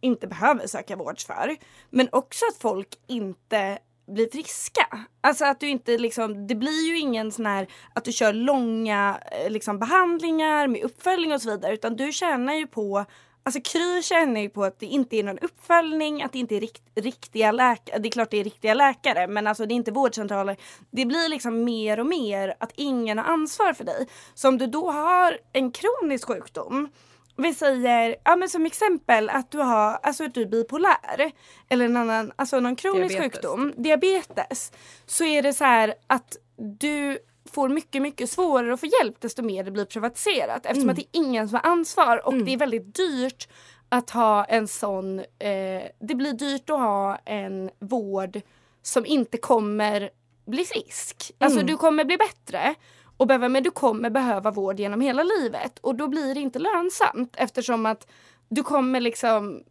inte 0.02 0.28
behöver 0.28 0.68
söka 0.68 0.96
vård 0.96 1.20
för. 1.20 1.56
Men 1.90 2.10
också 2.12 2.46
att 2.46 2.58
folk 2.58 2.88
inte 3.08 3.78
blir 4.12 4.30
friska. 4.32 5.00
Alltså 5.22 5.46
att 5.46 5.60
du 5.60 5.70
inte 5.70 5.98
liksom, 5.98 6.48
det 6.48 6.56
blir 6.56 6.88
ju 6.88 7.00
ingen 7.00 7.32
sån 7.32 7.46
här 7.46 7.68
att 7.94 8.03
du 8.03 8.12
kör 8.12 8.34
långa 8.34 9.20
eh, 9.32 9.50
liksom, 9.50 9.80
behandlingar 9.80 10.68
med 10.68 10.82
uppföljning 10.82 11.34
och 11.34 11.41
så 11.41 11.50
vidare 11.50 11.74
utan 11.74 11.96
du 11.96 12.12
tjänar 12.12 12.53
ju 12.53 12.68
på 12.68 13.06
Alltså 13.44 13.62
Kry 13.62 14.01
känner 14.01 14.41
ju 14.41 14.50
på 14.50 14.63
att 14.63 14.80
det 14.80 14.86
inte 14.86 15.15
är 15.15 15.24
någon 15.24 15.39
uppföljning, 15.39 16.24
att 16.24 16.32
det 16.32 16.39
inte 16.39 16.56
är 16.56 16.60
rikt, 16.60 16.84
riktiga 16.96 17.51
läkare. 17.51 18.00
Det 18.00 18.10
är 18.10 18.12
klart 18.12 18.32
det 18.32 18.39
är 18.39 18.44
riktiga 18.44 18.74
läkare 18.74 19.27
men 19.27 19.48
alltså 19.48 19.65
det 19.65 19.74
är 19.74 19.75
inte 19.75 19.91
vårdcentraler. 19.91 20.58
Det 20.91 21.06
blir 21.06 21.30
liksom 21.30 21.63
mer 21.63 22.00
och 22.00 22.06
mer 22.06 22.56
att 22.60 22.72
ingen 22.75 23.18
har 23.18 23.25
ansvar 23.25 23.74
för 23.74 23.84
dig. 23.84 24.08
Så 24.34 24.48
om 24.48 24.58
du 24.58 24.68
då 24.68 24.91
har 24.91 25.38
en 25.53 25.72
kronisk 25.72 26.27
sjukdom 26.27 26.89
vi 27.38 27.54
säger, 27.54 28.16
ja 28.24 28.36
men 28.36 28.50
som 28.50 28.66
exempel 28.66 29.30
att 29.30 29.52
du 29.52 29.58
har, 29.58 30.00
alltså 30.04 30.24
att 30.24 30.34
du 30.34 30.42
är 30.42 30.46
bipolär 30.46 31.32
eller 31.70 31.86
en 31.86 31.98
annan, 31.98 32.32
alltså 32.36 32.60
någon 32.60 32.76
kronisk 32.76 33.10
Diabetes. 33.16 33.34
sjukdom, 33.36 33.74
diabetes. 33.78 34.72
Så 35.06 35.24
är 35.26 35.42
det 35.42 35.54
så 35.54 35.64
här 35.64 35.94
att 36.08 36.38
du 36.58 37.20
får 37.52 37.70
mycket, 37.70 38.02
mycket 38.02 38.30
svårare 38.30 38.74
att 38.74 38.80
få 38.80 38.86
hjälp 38.86 39.16
desto 39.22 39.42
mer 39.42 39.64
det 39.64 39.72
blir 39.72 39.86
privatiserat 39.86 40.66
eftersom 40.66 40.82
Mm. 40.82 40.90
att 40.90 40.96
det 40.96 41.02
är 41.18 41.22
ingen 41.22 41.50
som 41.50 41.60
har 41.64 41.72
ansvar 41.72 42.28
och 42.28 42.34
det 42.34 42.54
är 42.54 42.58
väldigt 42.58 42.96
dyrt 42.96 43.48
att 43.90 44.10
ha 44.10 44.46
en 44.46 44.68
sån, 44.68 45.20
eh, 45.20 45.84
det 46.00 46.16
blir 46.16 46.34
dyrt 46.34 46.70
att 46.70 46.80
ha 46.80 47.16
en 47.26 47.70
vård 47.80 48.42
som 48.82 49.06
inte 49.06 49.38
kommer 49.38 50.10
bli 50.46 50.66
frisk. 50.66 51.32
Alltså 51.40 51.60
Mm. 51.60 51.68
du 51.68 51.78
kommer 51.78 52.04
bli 52.04 52.18
bättre 52.18 52.76
och 53.22 53.28
behöva, 53.28 53.50
men 53.50 53.63
du 53.63 53.72
kommer 53.72 54.10
behöva 54.10 54.51
vård 54.51 54.80
genom 54.80 55.01
hela 55.01 55.24
livet 55.24 55.80
och 55.80 55.96
då 55.96 56.08
blir 56.08 56.34
det 56.36 56.40
inte 56.42 56.60
lönsamt 56.60 57.36
eftersom 57.38 57.86
att 57.86 58.08
du 58.50 58.63
kommer 58.63 59.00
liksom 59.00 59.63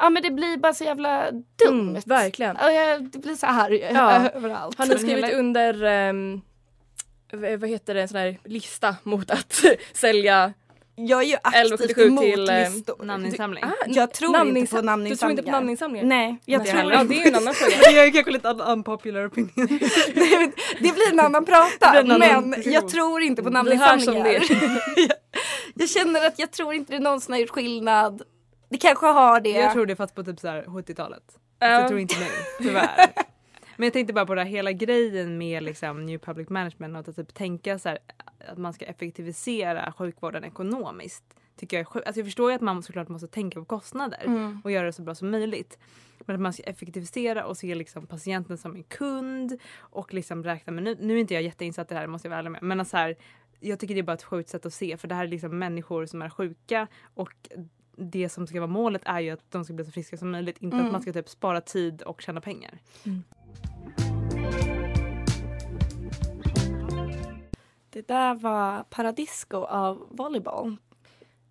Ja 0.00 0.10
men 0.10 0.22
det 0.22 0.30
blir 0.30 0.56
bara 0.56 0.74
så 0.74 0.84
jävla 0.84 1.30
dumt. 1.30 1.88
Mm, 1.90 2.02
verkligen. 2.06 2.56
Det 3.12 3.18
blir 3.18 3.34
så 3.34 3.46
här 3.46 3.70
Ja. 3.94 4.28
överallt. 4.30 4.78
Har 4.78 4.86
ni 4.86 4.94
skrivit 4.98 5.24
hela- 5.24 5.38
under, 5.38 5.74
v- 7.32 7.56
vad 7.56 7.70
heter 7.70 7.94
det, 7.94 8.02
en 8.02 8.08
sån 8.08 8.18
här 8.20 8.38
lista 8.44 8.96
mot 9.02 9.30
att 9.30 9.64
sälja 9.92 10.52
Jag 11.00 11.22
är 11.22 11.26
ju 11.26 11.34
aktivt 11.42 11.54
1177 11.80 12.06
emot 12.06 12.22
till 12.22 12.48
ehm, 12.50 12.72
listor. 12.72 13.04
Namninsamling. 13.04 13.64
Ah, 13.64 13.72
Jag 13.86 14.12
tror 14.14 14.28
inte 14.36 14.38
namninsa- 14.38 14.76
på 14.76 15.08
Du 15.08 15.16
tror 15.16 15.30
inte 15.30 15.42
namninsamlingar. 15.42 15.42
på 15.42 15.50
namninsamlingar? 15.50 16.06
Nej, 16.06 16.36
jag 16.44 16.62
Nej, 16.62 16.70
tror. 16.72 16.92
Ja, 16.92 17.00
inte. 17.00 17.14
det 17.14 17.22
är 17.22 17.28
en 17.28 17.34
annan 17.34 17.54
fråga. 17.54 17.76
Det 17.80 17.98
är 17.98 18.10
kanske 18.12 18.30
lite 18.30 18.48
un- 18.48 18.60
unpopular 18.72 19.26
opinion. 19.28 19.50
Nej, 20.14 20.38
men 20.38 20.52
det 20.80 20.92
blir 20.94 21.12
en 21.12 21.20
annan 21.20 21.44
prata 21.44 21.98
en 21.98 22.10
annan 22.10 22.18
men 22.18 22.50
diskussion. 22.50 22.72
jag 22.72 22.88
tror 22.88 23.22
inte 23.22 23.42
på 23.42 23.50
namninsamlingar. 23.50 24.24
det 24.24 24.32
jag, 25.02 25.10
jag 25.74 25.88
känner 25.90 26.26
att 26.26 26.38
jag 26.38 26.50
tror 26.50 26.74
inte 26.74 26.92
det 26.92 26.98
någonsin 26.98 27.32
har 27.32 27.40
gjort 27.40 27.50
skillnad. 27.50 28.22
Det 28.70 28.78
kanske 28.78 29.06
har 29.06 29.40
det. 29.40 29.50
Jag 29.50 29.72
tror 29.72 29.86
det 29.86 29.96
fast 29.96 30.14
på 30.14 30.24
typ 30.24 30.40
så 30.40 30.48
här 30.48 30.62
70-talet. 30.62 31.22
Ja. 31.58 31.66
Jag 31.68 31.88
tror 31.88 32.00
inte 32.00 32.14
nu, 32.20 32.26
tyvärr. 32.66 33.06
Men 33.78 33.84
jag 33.86 33.92
tänkte 33.92 34.12
bara 34.14 34.26
på 34.26 34.34
det 34.34 34.40
här 34.42 34.48
hela 34.50 34.72
grejen 34.72 35.38
med 35.38 35.62
liksom 35.62 36.06
New 36.06 36.18
Public 36.18 36.48
Management 36.48 36.94
och 36.96 37.08
att 37.08 37.16
typ 37.16 37.34
tänka 37.34 37.78
så 37.78 37.88
här, 37.88 37.98
att 38.48 38.58
man 38.58 38.72
ska 38.72 38.84
effektivisera 38.84 39.92
sjukvården 39.92 40.44
ekonomiskt. 40.44 41.24
Tycker 41.56 41.76
jag, 41.76 41.96
är 41.96 42.06
alltså 42.06 42.20
jag 42.20 42.26
förstår 42.26 42.50
ju 42.50 42.54
att 42.54 42.60
man 42.62 42.82
såklart 42.82 43.08
måste 43.08 43.26
tänka 43.28 43.58
på 43.60 43.64
kostnader 43.64 44.22
Mm. 44.26 44.60
och 44.64 44.70
göra 44.70 44.86
det 44.86 44.92
så 44.92 45.02
bra 45.02 45.14
som 45.14 45.30
möjligt. 45.30 45.78
Men 46.20 46.36
att 46.36 46.42
man 46.42 46.52
ska 46.52 46.62
effektivisera 46.62 47.44
och 47.46 47.56
se 47.56 47.74
liksom 47.74 48.06
patienten 48.06 48.58
som 48.58 48.74
en 48.76 48.82
kund 48.82 49.58
och 49.78 50.14
liksom 50.14 50.44
räkna 50.44 50.72
med, 50.72 50.82
nu, 50.84 50.96
nu 51.00 51.14
är 51.14 51.18
inte 51.20 51.34
jag 51.34 51.42
jätteinsatt 51.42 51.90
i 51.90 51.94
det 51.94 52.00
här 52.00 52.06
måste 52.06 52.28
jag 52.28 52.30
vara 52.30 52.38
ärlig 52.38 52.50
med, 52.50 52.62
men 52.62 52.80
att 52.80 52.88
så 52.88 52.96
här, 52.96 53.16
jag 53.60 53.78
tycker 53.78 53.94
det 53.94 54.00
är 54.00 54.02
bara 54.02 54.12
ett 54.12 54.22
sjukt 54.22 54.48
sätt 54.48 54.66
att 54.66 54.74
se 54.74 54.96
för 54.96 55.08
det 55.08 55.14
här 55.14 55.24
är 55.24 55.28
liksom 55.28 55.58
människor 55.58 56.06
som 56.06 56.22
är 56.22 56.30
sjuka 56.30 56.86
och 57.14 57.32
det 57.96 58.28
som 58.28 58.46
ska 58.46 58.60
vara 58.60 58.70
målet 58.70 59.02
är 59.04 59.20
ju 59.20 59.30
att 59.30 59.50
de 59.50 59.64
ska 59.64 59.74
bli 59.74 59.84
så 59.84 59.90
friska 59.90 60.16
som 60.16 60.30
möjligt. 60.30 60.58
Inte 60.58 60.74
Mm. 60.76 60.86
att 60.86 60.92
man 60.92 61.02
ska 61.02 61.12
typ 61.12 61.28
spara 61.28 61.60
tid 61.60 62.02
och 62.02 62.20
tjäna 62.22 62.40
pengar. 62.40 62.78
Det 67.90 68.08
där 68.08 68.34
var 68.34 68.82
Paradisco 68.82 69.56
av 69.56 70.06
Volleyball. 70.10 70.76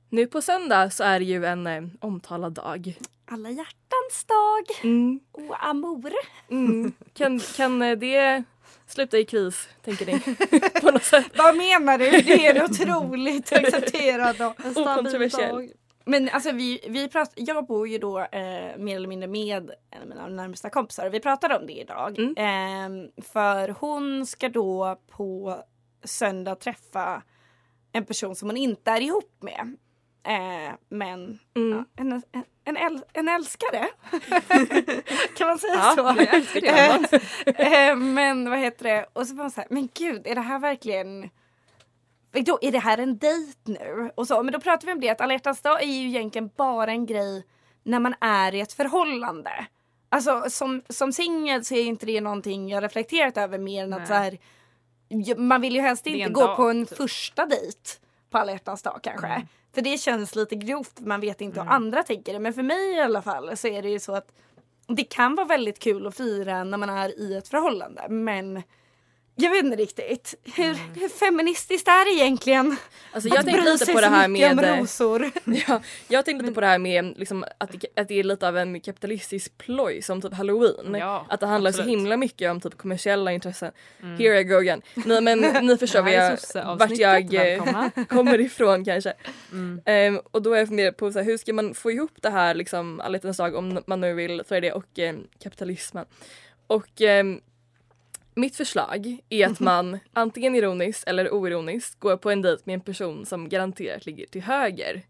Nu 0.10 0.28
på 0.28 0.42
söndag 0.42 0.90
så 0.90 1.04
är 1.04 1.20
det 1.20 1.26
ju 1.26 1.46
en 1.46 1.68
eh, 1.68 1.84
omtalad 2.00 2.54
dag. 2.54 2.98
Alla 3.32 3.50
hjärtans 3.50 4.26
dag. 4.28 4.84
Mm. 4.84 5.20
Och 5.32 5.66
amor. 5.68 6.12
Mm. 6.50 6.92
Kan, 7.14 7.40
kan 7.40 7.82
eh, 7.82 7.98
det 7.98 8.44
sluta 8.88 9.18
i 9.18 9.26
kris, 9.26 9.70
tänker 9.84 10.06
ni? 10.06 10.20
på 10.82 10.92
något 10.92 11.04
sätt. 11.04 11.32
Vad 11.38 11.58
menar 11.58 11.98
du? 11.98 12.12
Det 12.12 12.48
är 12.48 12.64
otroligt 12.64 13.54
accepterat. 13.54 14.40
och- 14.40 14.78
Okontroversiell. 14.82 15.70
Men 16.08 16.30
alltså 16.30 16.52
vi, 16.52 16.80
vi 16.90 17.08
pratar, 17.10 17.34
jag 17.36 17.66
bor 17.68 17.88
ju 17.88 17.98
då 17.98 18.20
eh, 18.20 18.78
mer 18.78 18.96
eller 18.96 19.08
mindre 19.08 19.28
med 19.28 19.72
en 19.92 20.02
av 20.02 20.08
mina 20.08 20.28
närmsta 20.28 20.70
kompisar. 20.70 21.10
Vi 21.10 21.20
pratade 21.20 21.58
om 21.58 21.68
det 21.68 21.74
idag. 21.74 22.20
Mm. 22.20 22.36
Eh, 22.38 23.24
för 23.24 23.70
hon 23.80 24.26
ska 24.26 24.50
då 24.50 25.00
på 25.12 25.58
söndag 26.04 26.56
träffa 26.56 27.22
en 27.92 28.06
person 28.06 28.36
som 28.36 28.50
hon 28.50 28.58
inte 28.58 28.92
är 28.92 29.02
ihop 29.02 29.38
med. 29.42 29.76
Eh, 30.28 30.74
men 30.90 31.40
Mm. 31.56 31.78
ja, 31.78 31.86
en, 32.02 32.12
en, 32.12 32.24
en, 32.66 32.78
äl, 32.78 33.02
en 33.14 33.28
älskare. 33.28 33.88
kan 35.38 35.48
man 35.48 35.60
säga 35.60 35.74
Ja, 35.76 35.94
så? 35.96 36.20
älskar. 36.36 37.08
Eh, 37.90 37.96
men 37.96 38.50
vad 38.50 38.60
heter 38.60 38.84
det? 38.84 39.06
Och 39.14 39.28
så 39.28 39.36
var 39.36 39.44
hon 39.44 39.52
så 39.52 39.62
här, 39.62 39.68
men 39.70 39.90
gud 39.94 40.28
är 40.28 40.36
det 40.36 40.42
här 40.42 40.60
verkligen 40.60 41.30
då, 42.42 42.60
är 42.62 42.72
det 42.72 42.80
här 42.80 42.98
en 42.98 43.18
dejt 43.18 43.60
nu? 43.64 44.12
Och 44.16 44.28
så, 44.28 44.44
men 44.44 44.54
då 44.54 44.60
pratar 44.60 44.86
vi 44.86 44.94
om 44.94 45.00
det 45.00 45.10
att 45.10 45.22
alla 45.22 45.34
hjärtans 45.34 45.62
dag 45.62 45.84
är 45.84 45.88
ju 45.88 46.08
egentligen 46.08 46.50
bara 46.56 46.92
en 46.92 47.06
grej 47.06 47.46
när 47.84 48.00
man 48.00 48.16
är 48.22 48.56
i 48.56 48.60
ett 48.60 48.74
förhållande. 48.74 49.68
Alltså 50.10 50.44
som, 50.50 50.82
som 50.90 51.14
singel 51.14 51.66
så 51.66 51.76
är 51.76 51.84
inte 51.84 52.06
det 52.06 52.22
någonting 52.22 52.70
jag 52.70 52.84
reflekterat 52.84 53.38
över 53.38 53.58
mer 53.58 53.84
än 53.84 53.94
att 53.94 54.00
Nej. 54.00 54.08
så 54.08 54.14
här, 54.14 54.38
man 55.38 55.62
vill 55.62 55.76
ju 55.76 55.82
helst 55.82 56.08
inte 56.08 56.30
gå 56.30 56.42
dag, 56.42 56.56
på 56.56 56.64
en 56.64 56.86
typ. 56.86 56.98
första 56.98 57.46
dejt 57.46 57.90
på 58.30 58.38
alla 58.38 58.52
hjärtans 58.52 58.82
dag 58.82 59.00
kanske. 59.04 59.48
För 59.74 59.82
det 59.82 59.98
känns 59.98 60.36
lite 60.36 60.56
grovt, 60.56 61.00
man 61.00 61.20
vet 61.22 61.42
inte 61.42 61.62
hur 61.62 61.70
andra 61.70 62.04
tänker 62.04 62.34
det. 62.34 62.40
Men 62.40 62.54
för 62.54 62.64
mig 62.64 62.96
i 62.96 63.02
alla 63.02 63.22
fall 63.22 63.58
så 63.58 63.68
är 63.68 63.82
det 63.82 63.90
ju 63.90 64.00
så 64.00 64.16
att 64.16 64.32
det 64.88 65.04
kan 65.04 65.36
vara 65.36 65.48
väldigt 65.48 65.80
kul 65.80 66.08
att 66.08 66.18
fira 66.18 66.64
när 66.64 66.78
man 66.78 66.90
är 66.90 67.20
i 67.20 67.36
ett 67.36 67.48
förhållande. 67.48 68.06
Men 68.10 68.64
jag 69.40 69.52
vet 69.52 69.64
inte 69.64 69.78
riktigt. 69.78 70.36
Hur, 70.56 71.00
hur 71.00 71.10
feministiskt 71.10 71.88
är 71.88 72.06
det 72.06 72.24
egentligen? 72.24 72.76
Alltså 73.12 73.30
jag 73.30 73.38
Att 73.38 73.46
tänkte 73.46 73.62
bry 73.62 73.72
lite 73.72 73.86
sig 73.86 73.94
på 73.94 74.02
det 74.02 74.08
så 74.08 74.14
här 74.14 74.28
med... 74.28 74.52
om 74.52 74.80
rosor. 74.80 75.32
Ja, 75.68 75.82
jag 76.08 76.26
tänkte 76.26 76.44
lite 76.44 76.54
på 76.54 76.62
det 76.62 76.68
här 76.68 76.78
med 76.78 77.14
liksom, 77.18 77.46
att, 77.58 77.72
det, 77.72 78.02
att 78.02 78.08
det 78.08 78.20
är 78.20 78.24
lite 78.24 78.48
av 78.48 78.58
en 78.58 78.82
kapitalistisk 78.82 79.58
ploj 79.58 80.02
som 80.02 80.22
typ 80.22 80.34
halloween. 80.34 80.96
Ja, 81.00 81.26
att 81.30 81.40
det 81.40 81.46
handlar 81.46 81.72
så 81.72 81.82
absolut. 81.82 82.00
himla 82.00 82.18
mycket 82.18 82.52
om 82.52 82.62
typ 82.62 82.78
kommersiella 82.78 83.32
intressen. 83.32 83.72
Mm. 84.04 84.18
Here 84.18 84.40
I 84.40 84.44
go 84.44 84.56
again. 84.56 84.82
Nej 84.94 85.22
men 85.22 85.40
ni 85.66 85.78
förstår 85.78 86.02
vad 86.02 86.14
jag, 86.14 86.38
vart 86.78 86.98
jag 86.98 87.34
eh, 87.34 87.42
välkomna. 87.42 87.92
kommer 88.10 88.42
ifrån 88.42 88.86
kanske. 88.86 89.14
Mm. 89.52 89.82
Ehm, 89.86 90.22
och 90.32 90.42
då 90.42 90.54
är 90.54 90.58
jag 90.58 90.68
funderat 90.68 90.98
på 90.98 91.12
så 91.12 91.20
här, 91.20 91.26
hur 91.26 91.38
ska 91.38 91.54
man 91.54 91.74
få 91.74 91.92
ihop 91.92 92.22
det 92.22 92.30
här 92.30 92.56
liksom 92.56 93.00
alla 93.00 93.18
dag 93.18 93.56
om 93.56 93.84
man 93.88 94.02
nu 94.02 94.14
vill 94.14 94.44
för 94.48 94.62
det 94.62 94.72
och 94.72 95.00
eh, 95.00 95.16
kapitalismen. 95.40 96.06
Och 96.68 97.02
ehm, 97.02 97.42
mitt 98.38 98.56
förslag 98.56 99.18
är 99.30 99.48
att 99.48 99.60
man 99.60 100.00
antingen 100.14 100.56
ironiskt 100.56 101.08
eller 101.08 101.34
oironiskt 101.34 102.00
går 102.00 102.18
på 102.18 102.32
en 102.32 102.42
dejt 102.42 102.64
med 102.66 102.74
en 102.74 102.82
person 102.82 103.26
som 103.26 103.50
garanterat 103.50 104.06
ligger 104.06 104.26
till 104.26 104.42
höger. 104.42 105.02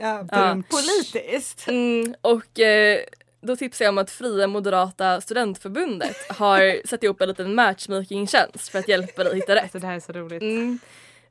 Ja, 0.00 0.26
Ja. 0.30 0.62
Politiskt. 0.70 1.68
Mm, 1.68 2.14
och 2.20 2.60
eh, 2.60 3.00
då 3.40 3.56
tipsar 3.56 3.84
jag 3.84 3.92
om 3.92 3.98
att 3.98 4.10
Fria 4.10 4.46
Moderata 4.46 5.20
Studentförbundet 5.20 6.16
har 6.28 6.80
satt 6.86 7.02
ihop 7.02 7.20
en 7.20 7.28
liten 7.28 7.54
matchmaking-tjänst 7.54 8.68
för 8.68 8.78
att 8.78 8.88
hjälpa 8.88 9.24
dig 9.24 9.34
hitta 9.34 9.54
rätt. 9.54 9.62
Alltså 9.62 9.78
det 9.78 9.86
här 9.86 9.96
är 9.96 10.00
så 10.00 10.12
roligt. 10.12 10.42
Mm. 10.42 10.78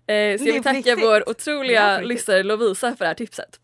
Eh, 0.07 0.37
så 0.37 0.45
jag 0.45 0.53
vill 0.53 0.63
tacka 0.63 0.95
vår 0.95 1.29
otroliga 1.29 1.99
lyssnare 1.99 2.43
Lovisa 2.43 2.95
för 2.95 3.05
det 3.05 3.07
här 3.07 3.13
tipset. 3.13 3.59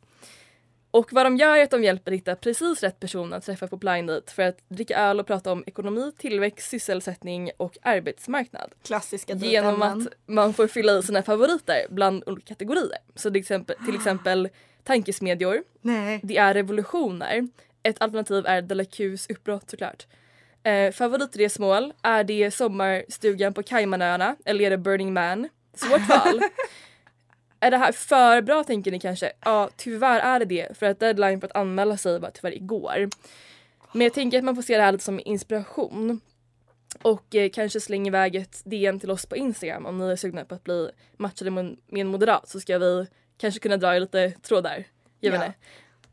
Och 0.93 1.13
vad 1.13 1.25
de 1.25 1.37
gör 1.37 1.57
är 1.57 1.63
att 1.63 1.71
de 1.71 1.83
hjälper 1.83 2.11
hitta 2.11 2.35
precis 2.35 2.83
rätt 2.83 2.99
person 2.99 3.33
att 3.33 3.45
träffa 3.45 3.67
på 3.67 3.77
blind 3.77 4.07
date 4.07 4.33
för 4.33 4.43
att 4.43 4.57
dricka 4.69 4.97
öl 4.97 5.19
och 5.19 5.27
prata 5.27 5.51
om 5.51 5.63
ekonomi, 5.67 6.11
tillväxt, 6.17 6.69
sysselsättning 6.69 7.51
och 7.57 7.77
arbetsmarknad. 7.81 8.71
Klassiska 8.83 9.33
Genom 9.33 9.81
att 9.81 10.07
man 10.25 10.53
får 10.53 10.67
fylla 10.67 10.97
i 10.97 11.03
sina 11.03 11.23
favoriter 11.23 11.85
bland 11.89 12.23
olika 12.25 12.45
kategorier. 12.45 12.97
Så 13.15 13.31
till 13.31 13.41
exempel, 13.41 13.75
till 13.85 13.95
exempel 13.95 14.49
tankesmedjor, 14.83 15.63
Nej. 15.81 16.19
det 16.23 16.37
är 16.37 16.53
revolutioner. 16.53 17.47
Ett 17.83 18.01
alternativ 18.01 18.45
är 18.45 18.61
Delacus 18.61 19.29
uppbrott 19.29 19.69
såklart. 19.69 20.07
Eh, 20.63 20.91
favoritresmål, 20.91 21.93
är 22.03 22.23
det 22.23 22.51
sommarstugan 22.51 23.53
på 23.53 23.63
Caymanöarna 23.63 24.35
eller 24.45 24.65
är 24.65 24.69
det 24.69 24.77
Burning 24.77 25.13
Man? 25.13 25.49
Svårt 25.75 26.09
val. 26.09 26.41
Är 27.63 27.71
det 27.71 27.77
här 27.77 27.91
för 27.91 28.41
bra 28.41 28.63
tänker 28.63 28.91
ni 28.91 28.99
kanske? 28.99 29.31
Ja 29.45 29.69
tyvärr 29.75 30.19
är 30.19 30.39
det 30.39 30.45
det 30.45 30.77
för 30.77 30.85
att 30.85 30.99
deadline 30.99 31.39
för 31.39 31.47
att 31.47 31.55
anmäla 31.55 31.97
sig 31.97 32.19
var 32.19 32.29
tyvärr 32.33 32.55
igår. 32.55 33.09
Men 33.91 34.01
jag 34.01 34.13
tänker 34.13 34.37
att 34.37 34.43
man 34.43 34.55
får 34.55 34.61
se 34.61 34.77
det 34.77 34.83
här 34.83 34.91
lite 34.91 35.03
som 35.03 35.19
inspiration. 35.25 36.21
Och 37.01 37.35
eh, 37.35 37.49
kanske 37.49 37.79
släng 37.79 38.07
iväg 38.07 38.35
ett 38.35 38.61
DM 38.65 38.99
till 38.99 39.11
oss 39.11 39.25
på 39.25 39.35
Instagram 39.35 39.85
om 39.85 39.97
ni 39.97 40.11
är 40.11 40.15
sugna 40.15 40.45
på 40.45 40.55
att 40.55 40.63
bli 40.63 40.89
matchade 41.17 41.51
med 41.51 41.75
en 41.91 42.07
moderat 42.07 42.49
så 42.49 42.59
ska 42.59 42.77
vi 42.77 43.07
kanske 43.37 43.59
kunna 43.59 43.77
dra 43.77 43.99
lite 43.99 44.31
trådar. 44.41 44.83
Jag 45.19 45.31
vet 45.31 45.41
Ja. 45.41 45.45
inte. 45.45 45.57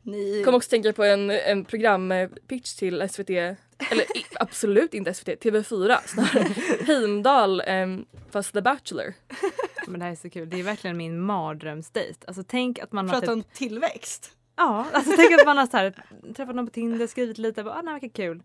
Ni... 0.03 0.43
Kom 0.45 0.55
också 0.55 0.69
tänka 0.69 0.93
på 0.93 1.03
en, 1.03 1.29
en 1.31 1.65
programpitch 1.65 2.73
till 2.73 3.09
SVT, 3.09 3.29
eller 3.29 4.05
absolut 4.35 4.93
inte 4.93 5.13
SVT, 5.13 5.27
TV4 5.27 5.97
snarare. 6.05 6.47
Heimdall 6.85 7.61
um, 7.67 8.05
fast 8.31 8.53
The 8.53 8.61
Bachelor. 8.61 9.13
Men 9.87 9.99
det 9.99 10.05
här 10.05 10.11
är 10.11 10.15
så 10.15 10.29
kul. 10.29 10.49
Det 10.49 10.59
är 10.59 10.63
verkligen 10.63 10.97
min 10.97 11.21
mardrömsdejt. 11.21 12.25
Alltså 12.27 12.43
tänk 12.47 12.79
att 12.79 12.91
man 12.91 13.09
har 13.09 13.13
Prata 13.13 13.27
typ... 13.27 13.35
om 13.35 13.43
tillväxt. 13.53 14.35
Ja, 14.55 14.85
alltså 14.93 15.13
tänk 15.15 15.39
att 15.39 15.45
man 15.45 15.57
har 15.57 15.67
så 15.67 15.77
här, 15.77 16.03
träffat 16.35 16.55
någon 16.55 16.65
på 16.65 16.71
Tinder, 16.71 17.07
skrivit 17.07 17.37
lite, 17.37 17.63
bara, 17.63 17.75
ah, 17.75 17.81
nej, 17.81 17.93
vilket 17.93 18.13
kul. 18.13 18.43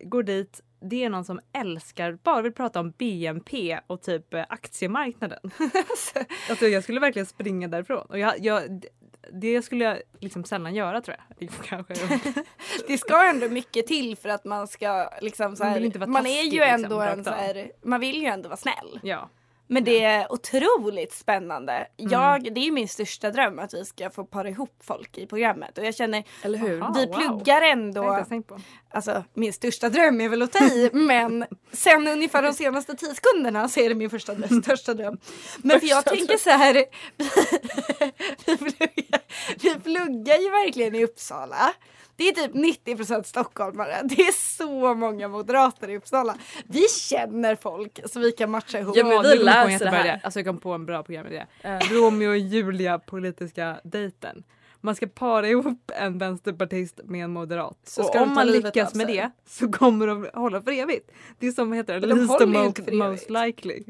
Går 0.00 0.22
dit, 0.22 0.60
det 0.80 1.04
är 1.04 1.10
någon 1.10 1.24
som 1.24 1.40
älskar, 1.52 2.18
bara 2.22 2.42
vill 2.42 2.52
prata 2.52 2.80
om 2.80 2.90
BNP 2.90 3.80
och 3.86 4.02
typ 4.02 4.34
eh, 4.34 4.44
aktiemarknaden. 4.48 5.50
alltså 6.50 6.66
jag 6.66 6.82
skulle 6.82 7.00
verkligen 7.00 7.26
springa 7.26 7.68
därifrån. 7.68 8.06
Och 8.08 8.18
jag, 8.18 8.34
jag, 8.40 8.84
det 9.32 9.62
skulle 9.62 9.84
jag 9.84 9.98
liksom 10.20 10.44
sällan 10.44 10.74
göra 10.74 11.00
tror 11.00 11.16
jag. 11.18 11.36
Det 11.38 11.62
Kanske. 11.64 11.94
Det 12.86 12.98
ska 12.98 13.24
ändå 13.30 13.48
mycket 13.48 13.86
till 13.86 14.16
för 14.16 14.28
att 14.28 14.44
man 14.44 14.68
ska 14.68 15.10
liksom 15.20 15.56
så 15.56 15.64
Man 15.64 15.72
här, 15.72 15.98
vara 15.98 16.10
man 16.10 16.26
är 16.26 16.42
ju 16.42 16.50
liksom, 16.50 16.84
ändå 16.84 17.00
en 17.00 17.24
så 17.24 17.30
här, 17.30 17.70
man 17.82 18.00
vill 18.00 18.22
ju 18.22 18.26
ändå 18.26 18.48
vara 18.48 18.56
snäll. 18.56 19.00
Ja. 19.02 19.28
Men 19.66 19.84
det 19.84 20.04
är 20.04 20.32
otroligt 20.32 21.12
spännande. 21.12 21.72
Mm. 21.72 22.12
Jag, 22.12 22.54
det 22.54 22.66
är 22.66 22.70
min 22.72 22.88
största 22.88 23.30
dröm 23.30 23.58
att 23.58 23.74
vi 23.74 23.84
ska 23.84 24.10
få 24.10 24.24
para 24.24 24.48
ihop 24.48 24.74
folk 24.80 25.18
i 25.18 25.26
programmet. 25.26 25.78
Och 25.78 25.84
jag 25.84 25.94
känner, 25.94 26.24
Eller 26.42 26.58
hur? 26.58 26.82
Aha, 26.82 26.94
vi 26.96 27.06
wow. 27.06 27.14
pluggar 27.14 27.62
ändå. 27.62 28.26
Alltså 28.90 29.24
min 29.34 29.52
största 29.52 29.88
dröm 29.88 30.20
är 30.20 30.28
väl 30.28 30.42
att 30.42 30.52
ta 30.52 30.64
i 30.64 30.90
men 31.06 31.46
sen 31.72 32.06
ungefär 32.06 32.42
de 32.42 32.52
senaste 32.52 32.94
tio 32.94 33.14
sekunderna 33.14 33.68
så 33.68 33.80
är 33.80 33.88
det 33.88 33.94
min 33.94 34.10
första 34.10 34.48
största 34.62 34.94
dröm. 34.94 35.18
Men 35.56 35.80
för 35.80 35.86
jag 35.86 36.04
tänker 36.04 36.38
så 36.38 36.50
här. 36.50 36.74
vi, 38.46 38.56
pluggar, 38.56 39.20
vi 39.62 39.74
pluggar 39.74 40.38
ju 40.38 40.50
verkligen 40.50 40.94
i 40.94 41.04
Uppsala. 41.04 41.72
Det 42.16 42.28
är 42.28 42.32
typ 42.32 42.54
90% 42.98 43.22
stockholmare. 43.22 44.02
Det 44.04 44.22
är 44.22 44.56
så 44.56 44.94
många 44.94 45.28
moderater 45.28 45.88
i 45.88 45.96
Uppsala. 45.96 46.36
Vi 46.66 46.88
känner 46.88 47.56
folk 47.56 48.00
så 48.04 48.20
vi 48.20 48.32
kan 48.32 48.50
matcha 48.50 48.78
ihop. 48.78 48.96
Ja, 48.96 49.04
men 49.04 49.22
vi 49.22 49.44
läser 49.44 49.68
jättebra 49.70 50.02
det 50.02 50.08
här. 50.10 50.20
Alltså 50.22 50.38
jag 50.38 50.46
kom 50.46 50.58
på 50.58 50.72
en 50.72 50.86
bra 50.86 51.02
programidé. 51.02 51.46
Ja. 51.62 51.80
Romeo 51.90 52.30
och 52.30 52.38
Julia 52.38 52.98
politiska 52.98 53.80
dejten. 53.84 54.44
Man 54.80 54.94
ska 54.96 55.06
para 55.06 55.48
ihop 55.48 55.90
en 56.00 56.18
vänsterpartist 56.18 57.00
med 57.04 57.24
en 57.24 57.32
moderat. 57.32 57.78
Så 57.84 58.02
och 58.02 58.16
om 58.16 58.34
man 58.34 58.46
lyckas 58.46 58.94
med 58.94 59.06
det 59.06 59.30
så 59.48 59.72
kommer 59.72 60.06
de 60.06 60.28
hålla 60.34 60.62
för 60.62 60.70
evigt. 60.70 61.10
Det 61.38 61.46
är 61.46 61.52
som 61.52 61.72
heter 61.72 62.00
de 62.00 62.06
Least 62.06 62.38
the 62.38 62.46
most, 62.46 62.92
most 62.92 63.30
likely. 63.30 63.84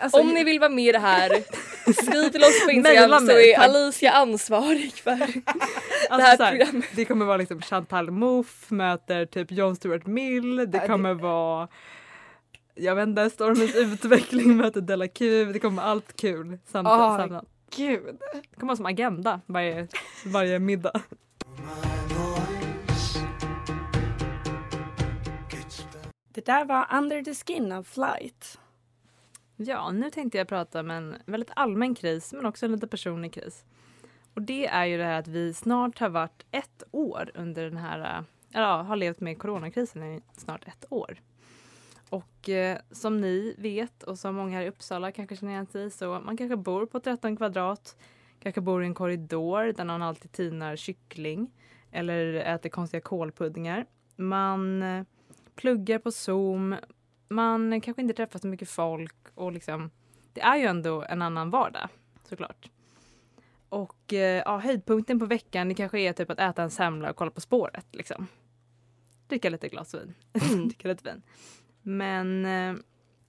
Alltså, 0.00 0.20
Om 0.20 0.28
ni 0.28 0.44
vill 0.44 0.60
vara 0.60 0.70
med 0.70 0.84
i 0.84 0.92
det 0.92 0.98
här, 0.98 1.30
skriv 1.82 2.28
till 2.28 2.42
oss 2.42 2.64
på 2.64 2.70
Instagram 2.70 3.26
så 3.26 3.32
är. 3.32 3.58
Alicia 3.58 4.12
ansvarig 4.12 4.94
för 4.94 5.10
Alltså 6.10 6.16
det 6.16 6.22
här 6.22 6.36
så 6.36 6.42
här, 6.42 6.50
programmet. 6.56 6.84
det 6.94 7.04
kommer 7.04 7.24
vara 7.24 7.36
liksom 7.36 7.62
Chantal 7.62 8.10
Mouffe 8.10 8.74
möter 8.74 9.26
typ 9.26 9.52
Jon 9.52 9.76
Stewart 9.76 10.06
Mill. 10.06 10.70
Det 10.70 10.86
kommer 10.86 11.14
vara 11.14 11.68
jag 12.74 12.94
vet 12.94 13.08
inte, 13.08 13.30
Stormens 13.30 13.74
utveckling 13.74 14.56
möter 14.56 14.80
Della 14.80 15.08
Q. 15.08 15.44
Det 15.52 15.58
kommer 15.58 15.76
vara 15.76 15.86
allt 15.86 16.16
kul 16.16 16.58
samtidigt. 16.66 17.42
Gud. 17.76 18.18
Det 18.32 18.56
kommer 18.60 18.70
vara 18.70 18.76
som 18.76 18.86
agenda 18.86 19.40
varje, 19.46 19.88
varje 20.26 20.58
middag. 20.58 20.92
Det 26.34 26.46
där 26.46 26.64
var 26.64 26.88
Under 26.92 27.22
the 27.22 27.34
Skin 27.34 27.72
of 27.72 27.86
Flight. 27.86 28.58
Ja, 29.66 29.90
nu 29.90 30.10
tänkte 30.10 30.38
jag 30.38 30.48
prata 30.48 30.80
om 30.80 30.90
en 30.90 31.16
väldigt 31.26 31.50
allmän 31.56 31.94
kris 31.94 32.32
men 32.32 32.46
också 32.46 32.66
en 32.66 32.72
lite 32.72 32.86
personlig 32.86 33.32
kris. 33.34 33.64
Och 34.34 34.42
det 34.42 34.66
är 34.66 34.84
ju 34.84 34.96
det 34.96 35.04
här 35.04 35.18
att 35.18 35.28
vi 35.28 35.54
snart 35.54 35.98
har 35.98 36.08
varit 36.08 36.46
ett 36.50 36.82
år 36.90 37.30
under 37.34 37.64
den 37.64 37.76
här, 37.76 37.98
eh, 37.98 38.24
eller 38.52 38.66
ja, 38.66 38.82
har 38.82 38.96
levt 38.96 39.20
med 39.20 39.38
coronakrisen 39.38 40.02
i 40.02 40.20
snart 40.32 40.68
ett 40.68 40.86
år. 40.90 41.20
Och 42.08 42.48
eh, 42.48 42.78
som 42.90 43.20
ni 43.20 43.54
vet 43.58 44.02
och 44.02 44.18
som 44.18 44.34
många 44.34 44.56
här 44.58 44.64
i 44.64 44.68
Uppsala 44.68 45.12
kanske 45.12 45.36
känner 45.36 45.52
igen 45.52 45.66
sig 45.66 45.84
i 45.86 45.90
så 45.90 46.20
man 46.20 46.36
kanske 46.36 46.56
bor 46.56 46.86
på 46.86 47.00
13 47.00 47.36
kvadrat, 47.36 47.96
kanske 48.38 48.60
bor 48.60 48.82
i 48.82 48.86
en 48.86 48.94
korridor 48.94 49.72
där 49.72 49.84
någon 49.84 50.02
alltid 50.02 50.32
tinar 50.32 50.76
kyckling 50.76 51.50
eller 51.90 52.34
äter 52.34 52.68
konstiga 52.68 53.00
kålpuddingar. 53.00 53.86
Man 54.16 54.82
eh, 54.82 55.04
pluggar 55.54 55.98
på 55.98 56.10
Zoom, 56.10 56.76
man 57.34 57.80
kanske 57.80 58.02
inte 58.02 58.14
träffar 58.14 58.38
så 58.38 58.46
mycket 58.46 58.68
folk 58.68 59.14
och 59.34 59.52
liksom 59.52 59.90
det 60.32 60.40
är 60.40 60.56
ju 60.56 60.64
ändå 60.66 61.04
en 61.08 61.22
annan 61.22 61.50
vardag 61.50 61.88
såklart. 62.28 62.70
Och 63.68 64.12
eh, 64.12 64.42
ja, 64.46 64.58
höjdpunkten 64.58 65.18
på 65.18 65.26
veckan 65.26 65.68
det 65.68 65.74
kanske 65.74 66.00
är 66.00 66.12
typ 66.12 66.30
att 66.30 66.40
äta 66.40 66.62
en 66.62 66.70
semla 66.70 67.10
och 67.10 67.16
kolla 67.16 67.30
På 67.30 67.40
spåret 67.40 67.86
liksom. 67.92 68.26
Dricka 69.28 69.50
lite 69.50 69.68
glas 69.68 69.94
vin. 69.94 70.14
Dricka 70.68 70.88
lite 70.88 71.04
vin. 71.10 71.22
Men 71.82 72.44
eh, 72.46 72.74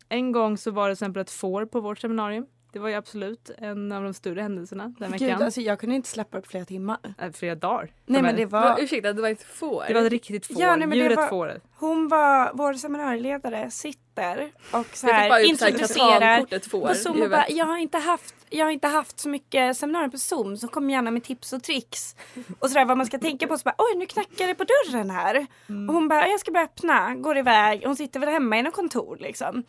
en 0.09 0.31
gång 0.31 0.57
så 0.57 0.71
var 0.71 0.89
det 0.89 0.95
till 0.95 1.03
exempel 1.03 1.21
ett 1.21 1.29
får 1.31 1.65
på 1.65 1.81
vårt 1.81 1.99
seminarium. 1.99 2.45
Det 2.73 2.79
var 2.79 2.89
ju 2.89 2.95
absolut 2.95 3.51
en 3.57 3.91
av 3.91 4.03
de 4.03 4.13
större 4.13 4.41
händelserna 4.41 4.83
den 4.99 5.11
Gud, 5.11 5.21
veckan. 5.21 5.41
alltså 5.41 5.61
jag 5.61 5.79
kunde 5.79 5.95
inte 5.95 6.09
släppa 6.09 6.37
det 6.37 6.41
på 6.41 6.49
flera 6.49 6.65
timmar. 6.65 6.97
Eh, 7.19 7.31
Flera 7.31 7.55
dagar. 7.55 7.91
Nej 8.05 8.21
men 8.21 8.35
det 8.35 8.45
Va, 8.45 8.61
var, 8.61 8.83
ursäkta, 8.83 9.13
det 9.13 9.21
var 9.21 9.29
ett 9.29 9.43
får? 9.43 9.83
det 9.87 9.93
var 9.93 10.01
ett 10.01 10.11
riktigt 10.11 10.45
får. 10.45 10.61
Ja, 10.61 10.67
nej, 10.75 10.79
men 10.79 10.89
det 10.89 10.95
Djuret 11.03 11.17
var- 11.17 11.27
fåret. 11.27 11.63
hon 11.75 12.07
var, 12.07 12.51
vår 12.53 12.73
seminarieledare 12.73 13.71
sitter 14.15 14.51
och 14.71 14.85
så 14.93 15.07
fick 15.07 15.15
här 15.15 15.39
introducerar 15.39 16.59
på 16.69 16.95
Zoom 16.95 17.21
och 17.21 17.29
bara, 17.29 17.49
jag 17.49 17.65
har 17.65 17.77
inte 17.77 17.97
haft, 17.97 18.35
jag 18.49 18.65
har 18.65 18.71
inte 18.71 18.87
haft 18.87 19.19
så 19.19 19.29
mycket 19.29 19.77
seminarier 19.77 20.09
på 20.09 20.17
Zoom 20.17 20.57
så 20.57 20.67
kom 20.67 20.89
gärna 20.89 21.11
med 21.11 21.23
tips 21.23 21.53
och 21.53 21.63
tricks. 21.63 22.15
Och 22.59 22.69
sådär 22.69 22.85
vad 22.85 22.97
man 22.97 23.05
ska 23.05 23.19
tänka 23.19 23.47
på 23.47 23.57
så 23.57 23.63
bara, 23.63 23.75
oj 23.77 23.97
nu 23.97 24.05
knackar 24.05 24.47
det 24.47 24.55
på 24.55 24.63
dörren 24.63 25.09
här. 25.09 25.47
Och 25.87 25.93
hon 25.93 26.07
bara, 26.07 26.27
jag 26.27 26.39
ska 26.39 26.51
bara 26.51 26.63
öppna, 26.63 27.15
går 27.15 27.37
iväg, 27.37 27.83
hon 27.85 27.95
sitter 27.95 28.19
väl 28.19 28.29
hemma 28.29 28.57
i 28.57 28.61
något 28.61 28.73
kontor 28.73 29.17
liksom. 29.19 29.63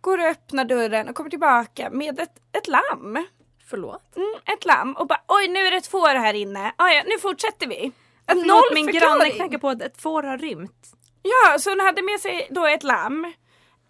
Går 0.00 0.18
och 0.18 0.24
öppnar 0.24 0.64
dörren 0.64 1.08
och 1.08 1.14
kommer 1.14 1.30
tillbaka 1.30 1.90
med 1.90 2.20
ett, 2.20 2.36
ett 2.52 2.68
lamm. 2.68 3.26
Förlåt? 3.66 4.16
Mm, 4.16 4.34
ett 4.44 4.64
lamm 4.64 4.92
och 4.92 5.06
bara, 5.06 5.20
oj 5.28 5.48
nu 5.48 5.58
är 5.60 5.70
det 5.70 5.76
ett 5.76 5.86
får 5.86 6.14
här 6.14 6.34
inne. 6.34 6.72
Ah, 6.76 6.88
ja, 6.88 7.02
nu 7.06 7.18
fortsätter 7.18 7.66
vi. 7.66 7.92
Att 8.26 8.38
Förlåt, 8.38 8.46
noll 8.46 8.74
min 8.74 8.86
granne 8.86 9.30
knackar 9.30 9.58
på 9.58 9.68
att 9.68 9.82
ett 9.82 10.02
får 10.02 10.22
har 10.22 10.38
rymt. 10.38 10.92
Ja, 11.22 11.58
så 11.58 11.70
hon 11.70 11.80
hade 11.80 12.02
med 12.02 12.20
sig 12.20 12.48
då 12.50 12.66
ett 12.66 12.82
lamm. 12.82 13.32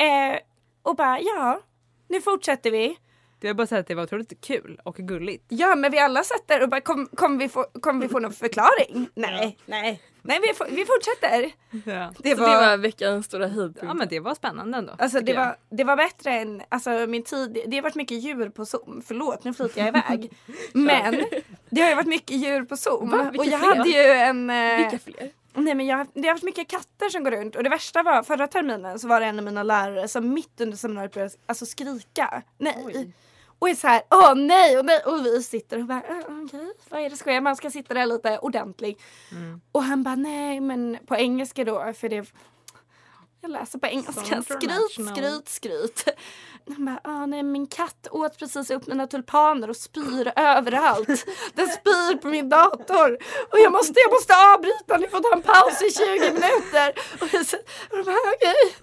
Eh, 0.01 0.39
och 0.83 0.97
bara, 0.97 1.21
ja, 1.21 1.61
nu 2.09 2.21
fortsätter 2.21 2.71
vi. 2.71 2.97
Jag 3.43 3.49
vill 3.49 3.57
bara 3.57 3.67
säga 3.67 3.81
att 3.81 3.87
det 3.87 3.95
var 3.95 4.03
otroligt 4.03 4.41
kul 4.41 4.81
och 4.85 4.97
gulligt. 4.97 5.45
Ja, 5.49 5.75
men 5.75 5.91
vi 5.93 5.99
alla 5.99 6.23
satt 6.23 6.49
där 6.49 6.63
och 6.63 6.69
bara, 6.69 6.81
kommer 6.81 7.07
kom 7.17 7.39
vi, 7.39 7.49
få, 7.49 7.65
kom 7.83 8.01
vi 8.01 8.09
få 8.09 8.19
någon 8.19 8.33
förklaring? 8.33 9.09
Nej, 9.15 9.59
nej, 9.67 10.03
nej, 10.23 10.41
vi, 10.43 10.77
vi 10.77 10.85
fortsätter. 10.85 11.53
Ja. 11.93 12.13
Det 12.19 12.35
var, 12.35 12.49
det 12.51 12.67
var 12.67 12.77
veckans 12.77 13.27
stora 13.27 13.47
höjdpunkt. 13.49 13.83
ja 13.89 13.95
men 13.95 14.09
det 14.09 14.21
var 14.21 14.35
spännande 14.35 14.79
ändå. 14.79 14.93
alltså, 14.99 15.21
det, 15.21 15.33
jag. 15.33 15.41
var, 15.45 15.57
det 15.71 15.85
var 15.85 15.97
bättre 15.97 16.31
än 16.31 16.63
alltså, 16.69 16.91
min 16.91 17.23
tid. 17.25 17.59
Det 17.67 17.77
har 17.77 17.83
varit 17.83 17.95
mycket 17.95 18.23
djur 18.25 18.49
på 18.49 18.67
Zoom. 18.67 19.03
Förlåt, 19.07 19.45
nu 19.45 19.55
flyter 19.55 19.81
jag 19.81 19.89
iväg. 19.89 20.33
Men 20.73 21.25
det 21.71 21.81
har 21.81 21.89
ju 21.89 21.95
varit 21.95 22.07
mycket 22.07 22.37
djur 22.37 22.65
på 22.65 22.77
Zoom. 22.77 23.11
Va? 23.11 23.31
Vilka 23.33 23.39
Och 23.41 23.47
jag 23.47 23.61
fler? 23.61 23.77
hade 23.77 23.89
ju 23.91 24.03
en... 24.13 24.51
eh, 24.51 24.77
Vilka 24.77 24.99
fler? 24.99 25.31
Nej 25.55 25.75
men 25.75 25.87
jag, 25.87 26.07
det 26.15 26.29
har 26.29 26.35
varit 26.35 26.43
mycket 26.43 26.69
katter 26.69 27.09
som 27.09 27.25
går 27.25 27.31
runt 27.31 27.57
och 27.57 27.63
det 27.63 27.71
värsta 27.71 28.03
var 28.03 28.23
förra 28.23 28.47
terminen 28.47 28.99
så 28.99 29.09
var 29.09 29.21
det 29.21 29.27
en 29.27 29.39
av 29.39 29.45
mina 29.45 29.63
lärare 29.63 30.09
som 30.09 30.35
mitt 30.35 30.61
under 30.61 30.77
seminariet 30.77 31.15
började 31.15 31.35
alltså, 31.47 31.67
skrika 31.67 32.43
nej. 32.59 33.13
Och 33.59 33.69
är 33.69 33.75
så 33.75 33.87
här, 33.87 34.03
åh 34.11 34.35
nej 34.35 34.79
och 34.79 34.85
nej 34.85 35.03
och 35.07 35.27
vi 35.27 35.43
sitter 35.43 35.79
och 35.79 35.85
bara, 35.85 36.03
"Ah, 36.09 36.23
okej 36.45 36.73
vad 36.89 37.01
är 37.01 37.11
det 37.11 37.17
sker? 37.17 37.41
Man 37.41 37.57
ska 37.57 37.71
sitta 37.71 37.95
där 37.95 38.07
lite 38.07 38.39
ordentlig. 38.39 38.99
Mm. 39.33 39.61
Och 39.73 39.83
han 39.83 40.03
bara 40.03 40.15
nej 40.15 40.61
men 40.61 40.99
på 41.07 41.17
engelska 41.17 41.65
då 41.65 41.93
för 41.93 42.09
det 42.09 42.33
jag 43.41 43.51
läser 43.51 43.79
på 43.79 43.87
engelska. 43.87 44.43
Skryt, 44.43 45.17
skryt, 45.17 45.49
skryt. 45.49 46.05
Han 46.77 46.85
bara, 46.85 47.01
ah, 47.05 47.27
nej 47.27 47.43
min 47.43 47.67
katt 47.67 48.09
åt 48.11 48.39
precis 48.39 48.71
upp 48.71 48.87
mina 48.87 49.07
tulpaner 49.07 49.71
och 49.71 49.77
spyr 49.77 50.33
överallt. 50.37 51.09
Den 51.55 51.69
spyr 51.69 52.17
på 52.17 52.29
min 52.29 52.49
dator. 52.49 53.19
Och 53.53 53.59
jag 53.59 53.73
måste, 53.73 54.01
jag 54.01 54.11
måste 54.13 54.35
avbryta, 54.55 54.97
ni 54.97 55.09
får 55.09 55.21
ta 55.21 55.33
en 55.37 55.43
paus 55.43 55.83
i 55.83 55.91
20 55.93 56.05
minuter. 56.33 56.93
Och 57.21 57.29
jag 57.35 57.47
så- 57.47 57.57
de 57.91 58.03
bara, 58.03 58.17
okej. 58.37 58.75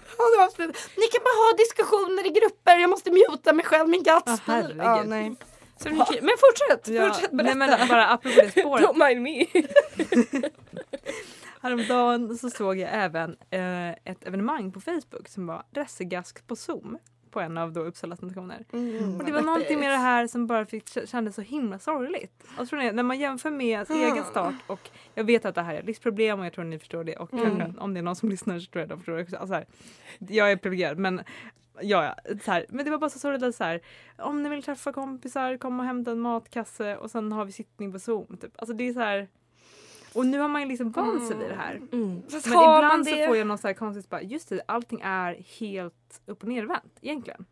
Slut. 0.56 0.78
Ni 0.98 1.08
kan 1.08 1.24
bara 1.24 1.46
ha 1.46 1.58
diskussioner 1.58 2.26
i 2.26 2.30
grupper, 2.30 2.78
jag 2.78 2.90
måste 2.90 3.12
muta 3.12 3.54
mig 3.54 3.66
själv, 3.66 3.90
min 3.90 4.04
katt 4.04 4.30
Ah, 4.30 4.38
spyr. 4.38 4.74
nej. 5.06 5.36
Så 5.78 5.84
det 5.84 5.90
är 5.90 5.94
mycket- 6.00 6.24
men 6.24 6.36
fortsätt, 6.40 6.88
Ja, 6.88 7.08
fortsätt 7.08 7.32
nej 7.32 7.56
berätta. 7.56 7.78
men 7.78 7.88
bara 7.88 8.08
apropå 8.08 8.42
det 8.42 8.52
spåret. 8.62 8.86
Don't 8.86 9.08
mind 9.08 9.22
me. 9.22 9.46
Häromdagen 11.62 12.38
så 12.38 12.50
såg 12.50 12.78
jag 12.78 12.90
även 12.94 13.38
eh, 13.50 13.90
ett 13.90 14.28
evenemang 14.28 14.72
på 14.72 14.80
Facebook 14.82 15.28
som 15.28 15.48
var 15.48 15.64
Ressegask 15.72 16.48
på 16.48 16.56
Zoom 16.56 16.98
på 17.32 17.40
en 17.42 17.58
av 17.58 17.74
då 17.74 17.82
Uppsala 17.82 18.16
stationer. 18.16 18.66
Mm, 18.74 19.16
Och 19.20 19.26
det 19.26 19.32
var 19.32 19.42
någonting 19.42 19.80
med 19.80 19.90
det 19.92 19.98
här 19.98 20.28
som 20.28 20.48
bara 20.48 20.66
fick, 20.66 21.10
kändes 21.10 21.36
så 21.36 21.42
himla 21.42 21.80
sorgligt. 21.80 22.44
Och 22.60 22.68
tror 22.68 22.80
ni, 22.80 22.92
när 22.92 23.04
man 23.04 23.20
jämför 23.20 23.52
med 23.52 23.88
sin 23.88 23.96
egen 23.96 24.24
start 24.24 24.56
och 24.68 24.90
jag 25.16 25.24
vet 25.24 25.46
att 25.46 25.56
det 25.56 25.62
här 25.62 25.76
är 25.76 25.84
livsproblem 25.84 26.40
och 26.40 26.46
jag 26.46 26.54
tror 26.54 26.64
ni 26.66 26.80
förstår 26.80 27.04
det 27.04 27.16
och 27.16 27.34
Mm. 27.34 27.58
kanske 27.58 27.80
om 27.82 27.94
det 27.94 28.00
är 28.00 28.02
någon 28.02 28.16
som 28.16 28.30
lyssnar 28.30 28.60
så 28.60 28.72
tror 28.72 28.82
jag 28.82 28.90
de 28.90 28.98
förstår 29.00 29.16
det 29.16 29.24
också. 29.24 29.38
Alltså 29.38 29.54
här, 29.54 29.66
jag 30.20 30.52
är 30.52 30.56
privilegierad 30.58 30.98
men 30.98 31.22
Ja, 31.82 32.04
ja. 32.26 32.36
Så 32.46 32.52
här. 32.52 32.66
Men 32.70 32.86
det 32.86 32.92
var 32.92 32.98
bara 32.98 33.10
så 33.10 33.20
sorgligt 33.20 33.56
så 33.56 33.64
här, 33.64 33.82
om 34.18 34.44
ni 34.44 34.50
vill 34.50 34.64
träffa 34.64 34.94
kompisar, 34.94 35.58
kom 35.58 35.80
och 35.80 35.86
hämta 35.86 36.12
en 36.12 36.20
matkasse 36.20 36.98
och 36.98 37.12
sen 37.12 37.32
har 37.32 37.46
vi 37.46 37.52
sittning 37.52 37.92
på 37.92 38.00
Zoom. 38.00 38.38
Typ. 38.42 38.52
Alltså 38.56 38.74
det 38.76 38.88
är 38.88 38.94
så 38.94 39.00
här, 39.00 39.28
och 40.18 40.26
nu 40.26 40.40
har 40.40 40.48
man 40.48 40.62
ju 40.62 40.68
liksom 40.68 40.92
vant 40.92 41.28
sig 41.28 41.38
vid 41.38 41.50
det 41.50 41.56
här. 41.56 41.76
Mm. 41.92 42.22
Fast 42.30 42.46
Men 42.46 42.54
ibland 42.54 43.08
så 43.08 43.16
får 43.28 43.38
jag 43.38 43.48
något 43.48 43.60
så 43.60 43.68
här 43.68 43.74
konstigt 43.76 44.10
bara, 44.10 44.22
just 44.22 44.50
det, 44.50 44.62
allting 44.68 45.02
är 45.04 45.44
helt 45.60 46.22
upp 46.26 46.44
och 46.44 46.50
nervänt 46.50 46.98
egentligen. 47.02 47.46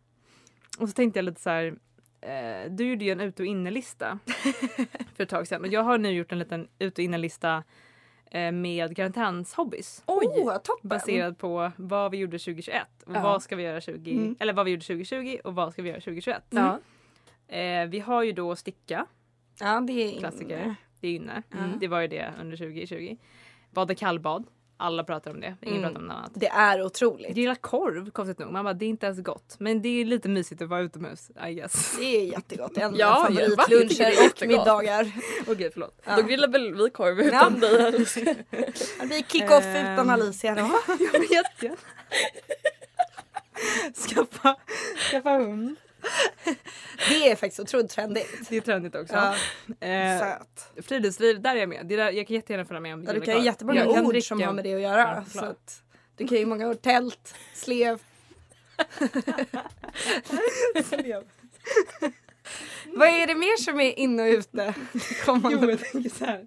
Och 0.78 0.88
så 0.88 0.94
tänkte 0.94 1.18
jag 1.18 1.24
lite 1.24 1.40
så 1.40 1.50
här, 1.50 1.74
eh, 2.20 2.70
du 2.70 2.88
gjorde 2.90 3.04
ju 3.04 3.10
en 3.10 3.20
ut 3.20 3.40
och 3.40 3.46
innelista 3.46 4.18
för 5.16 5.22
ett 5.22 5.28
tag 5.28 5.46
sedan 5.48 5.60
och 5.60 5.66
jag 5.68 5.82
har 5.82 5.98
nu 5.98 6.10
gjort 6.10 6.32
en 6.32 6.38
liten 6.38 6.68
ut 6.78 6.98
och 6.98 7.04
innelista 7.04 7.62
eh, 8.30 8.52
med 8.52 8.96
karantänshobbiys. 8.96 10.02
Oj, 10.06 10.26
toppen. 10.64 10.88
Baserad 10.88 11.38
på 11.38 11.72
vad 11.76 12.10
vi 12.10 12.16
gjorde 12.18 12.38
2021 12.38 12.82
och 13.06 13.14
Ja. 13.16 13.22
vad 13.22 13.42
ska 13.42 13.56
vi 13.56 13.62
göra 13.62 13.80
20, 13.80 14.12
Mm. 14.12 14.36
eller 14.38 14.52
vad 14.52 14.64
vi 14.64 14.70
gjorde 14.70 14.84
2020 14.84 15.38
och 15.44 15.54
vad 15.54 15.72
ska 15.72 15.82
vi 15.82 15.88
göra 15.88 16.00
2021. 16.00 16.42
Ja. 16.50 16.78
Eh, 17.56 17.86
vi 17.88 18.00
har 18.00 18.22
ju 18.22 18.32
då 18.32 18.56
sticka, 18.56 19.06
Ja, 19.60 19.80
det 19.80 19.92
är 19.92 20.18
klassiker. 20.18 20.74
Det 21.00 21.08
är 21.08 21.14
inne. 21.14 21.42
Mm. 21.54 21.78
Det 21.80 21.88
var 21.88 22.00
ju 22.00 22.08
det 22.08 22.32
under 22.40 22.56
2020. 22.56 23.16
Bada 23.70 23.94
kallbad. 23.94 24.44
Alla 24.78 25.04
pratar 25.04 25.30
om 25.30 25.40
det. 25.40 25.56
Ingen 25.62 25.76
Mm. 25.78 25.82
pratar 25.88 26.00
om 26.00 26.06
något 26.06 26.16
annat. 26.16 26.30
Det 26.34 26.46
är 26.48 26.82
otroligt. 26.82 27.28
Jag 27.28 27.38
gillar 27.38 27.54
korv 27.54 28.10
konstigt 28.10 28.38
nog. 28.38 28.52
Man 28.52 28.64
bara, 28.64 28.74
det 28.74 28.84
är 28.84 28.88
inte 28.88 29.06
ens 29.06 29.22
gott. 29.22 29.56
Men 29.58 29.82
det 29.82 29.88
är 29.88 30.04
lite 30.04 30.28
mysigt 30.28 30.62
att 30.62 30.68
vara 30.68 30.80
utomhus 30.80 31.30
I 31.48 31.54
guess. 31.54 31.96
Det 31.98 32.04
är 32.04 32.24
jättegott. 32.32 32.76
En 32.76 32.84
av 32.92 32.94
Ja, 32.98 33.24
favoritluncher 33.28 34.06
och 34.06 34.24
jättegott. 34.24 34.40
middagar. 34.58 35.12
Okej 35.48 35.70
förlåt. 35.72 36.02
Ja. 36.04 36.16
Då 36.16 36.22
grillar 36.22 36.48
väl 36.48 36.74
vi 36.74 36.90
korv 36.90 37.18
Ja. 37.20 37.24
utan 37.26 37.60
dig 37.60 37.86
Alicia. 37.86 38.24
Det 39.00 39.06
blir 39.06 39.22
kick-off 39.22 39.64
Ehm. 39.64 39.92
utan 39.92 40.10
Alicia 40.10 40.54
då. 40.54 40.70
Jag 41.12 41.20
vill 41.20 41.30
jättegärna. 41.30 41.76
skaffa, 44.08 44.56
skaffa 45.10 45.30
hund. 45.30 45.76
Det 47.08 47.30
är 47.30 47.36
faktiskt 47.36 47.60
otroligt 47.60 47.90
trendigt. 47.90 48.48
Det 48.48 48.56
är 48.56 48.60
trendigt 48.60 48.94
också. 48.94 49.14
Ja. 49.14 49.34
Eh, 49.88 50.18
Söt. 50.20 50.86
friluftsliv, 50.86 51.40
där 51.42 51.56
är 51.56 51.60
jag 51.60 51.68
med. 51.68 51.86
Det 51.86 51.96
där, 51.96 52.10
jag 52.12 52.26
kan 52.26 52.36
jättegärna 52.36 52.64
följa 52.64 52.80
med 52.80 52.94
om 52.94 53.04
Ja, 53.04 53.12
du 53.12 53.20
kan 53.20 53.36
ju 53.38 53.44
jättemånga 53.44 53.80
Jag 53.84 54.04
ord 54.04 54.12
dricka- 54.12 54.26
som 54.26 54.42
har 54.42 54.52
med 54.52 54.64
det 54.64 54.74
att 54.74 54.80
göra. 54.80 55.24
Ja, 55.32 55.40
så 55.40 55.44
att 55.44 55.82
du 56.16 56.28
kan 56.28 56.38
ju 56.38 56.46
många 56.46 56.68
ord. 56.68 56.82
Tält, 56.82 57.34
slev. 57.54 57.98
Vad 62.86 63.08
är 63.08 63.26
det 63.26 63.34
mer 63.34 63.56
som 63.62 63.80
är 63.80 63.98
inne 63.98 64.22
och 64.22 64.28
ute? 64.28 64.56
Det 64.56 64.74
Jo, 65.26 65.70
jag 65.70 65.80
tänker 65.80 66.10
så 66.10 66.24
här. 66.24 66.46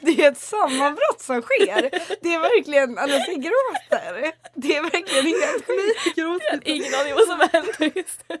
Det 0.00 0.24
är 0.24 0.32
ett 0.32 0.38
sammanbrott 0.38 1.20
som 1.20 1.42
sker. 1.42 1.90
Det 2.22 2.34
är 2.34 2.40
verkligen, 2.40 2.98
Alicia 2.98 3.34
gråter. 3.34 4.32
Det 4.54 4.76
är 4.76 4.82
verkligen 4.82 5.26
helt 5.26 5.66
sjukt. 5.66 6.68
Ingen 6.68 6.94
aning 7.00 7.14
vad 7.14 7.24
som 7.26 7.48
händer 7.52 7.98
just 7.98 8.24
nu. 8.28 8.36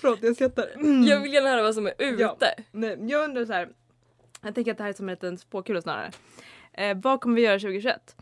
Förlåt, 0.00 0.18
jag 0.22 0.34
skrattar. 0.34 0.68
Jag 1.08 1.20
vill 1.20 1.32
gärna 1.34 1.48
höra 1.48 1.62
vad 1.62 1.74
som 1.74 1.86
är 1.86 1.94
ute. 1.98 2.22
Ja. 2.22 2.36
Nej, 2.72 2.96
jag 3.00 3.24
undrar 3.24 3.44
så 3.44 3.52
här. 3.52 3.68
Jag 4.42 4.54
tänker 4.54 4.70
att 4.72 4.78
det 4.78 4.82
här 4.84 4.90
är 4.90 4.94
som 4.94 5.08
en 5.08 5.14
liten 5.14 5.38
spåkula 5.38 5.82
snarare. 5.82 6.10
Eh, 6.72 6.96
vad 7.02 7.20
kommer 7.20 7.36
vi 7.36 7.42
göra 7.42 7.58
2021? 7.58 8.16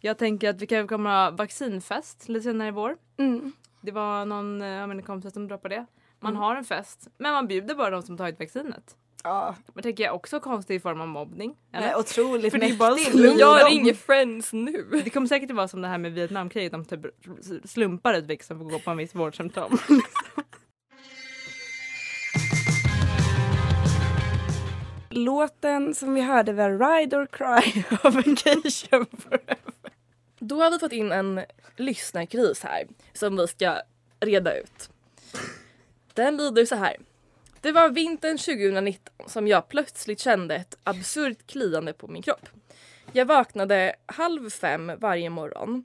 Jag 0.00 0.18
tänker 0.18 0.50
att 0.50 0.62
vi 0.62 0.66
kanske 0.66 0.94
kommer 0.94 1.10
ha 1.10 1.30
vaccinfest 1.30 2.28
lite 2.28 2.42
senare 2.42 2.68
i 2.68 2.70
vår. 2.70 2.96
Mm. 3.18 3.52
Det 3.80 3.90
var 3.92 4.24
någon 4.24 4.62
av 4.62 4.88
mina 4.88 5.02
kompisar 5.02 5.30
som 5.30 5.48
droppade 5.48 5.74
det. 5.74 5.86
Man 6.20 6.32
Mm. 6.32 6.42
har 6.42 6.56
en 6.56 6.64
fest 6.64 7.08
men 7.18 7.32
man 7.32 7.46
bjuder 7.46 7.74
bara 7.74 7.90
de 7.90 8.02
som 8.02 8.16
tagit 8.16 8.38
vaccinet. 8.40 8.96
Ja, 9.28 9.54
Men 9.74 9.82
tänker 9.82 10.04
jag 10.04 10.14
också 10.14 10.40
konstigt 10.40 10.76
i 10.76 10.80
form 10.80 11.00
av 11.00 11.08
mobbning. 11.08 11.56
Eller? 11.72 11.86
nej, 11.86 11.96
otroligt 11.96 12.52
För 12.52 12.58
det 12.58 12.66
är 12.66 13.38
jag 13.38 13.70
ringer 13.70 13.94
friends 13.94 14.52
nu. 14.52 15.00
Det 15.04 15.10
kommer 15.10 15.26
säkert 15.26 15.50
att 15.50 15.56
vara 15.56 15.68
som 15.68 15.82
det 15.82 15.88
här 15.88 15.98
med 15.98 16.12
Vietnamkriget. 16.12 16.72
De 16.72 16.84
typ 16.84 17.00
slumpar 17.64 18.14
ut 18.14 18.24
vilka 18.24 18.44
som 18.44 18.58
får 18.58 18.64
gå 18.64 18.78
på 18.78 18.90
en 18.90 18.96
viss 18.96 19.14
vårdcentral. 19.14 19.70
Låten 25.10 25.94
som 25.94 26.14
vi 26.14 26.20
hörde 26.20 26.52
var 26.52 26.70
Ride 26.70 27.16
or 27.16 27.26
Cry 27.26 27.82
av 28.02 28.14
Vacation 28.14 29.06
Forever. 29.18 29.56
Då 30.38 30.62
har 30.62 30.70
vi 30.70 30.78
fått 30.78 30.92
in 30.92 31.12
en 31.12 31.40
lyssnarkris 31.76 32.62
här 32.62 32.86
som 33.12 33.36
vi 33.36 33.46
ska 33.46 33.80
reda 34.20 34.58
ut. 34.58 34.90
Den 36.14 36.36
lyder 36.36 36.64
så 36.64 36.74
här. 36.74 36.96
Det 37.60 37.72
var 37.72 37.88
vintern 37.88 38.38
2019 38.38 39.14
som 39.26 39.48
jag 39.48 39.68
plötsligt 39.68 40.20
kände 40.20 40.54
ett 40.54 40.78
absurt 40.84 41.46
kliande 41.46 41.92
på 41.92 42.08
min 42.08 42.22
kropp. 42.22 42.48
Jag 43.12 43.26
vaknade 43.26 43.94
halv 44.06 44.50
fem 44.50 44.92
varje 44.98 45.30
morgon 45.30 45.84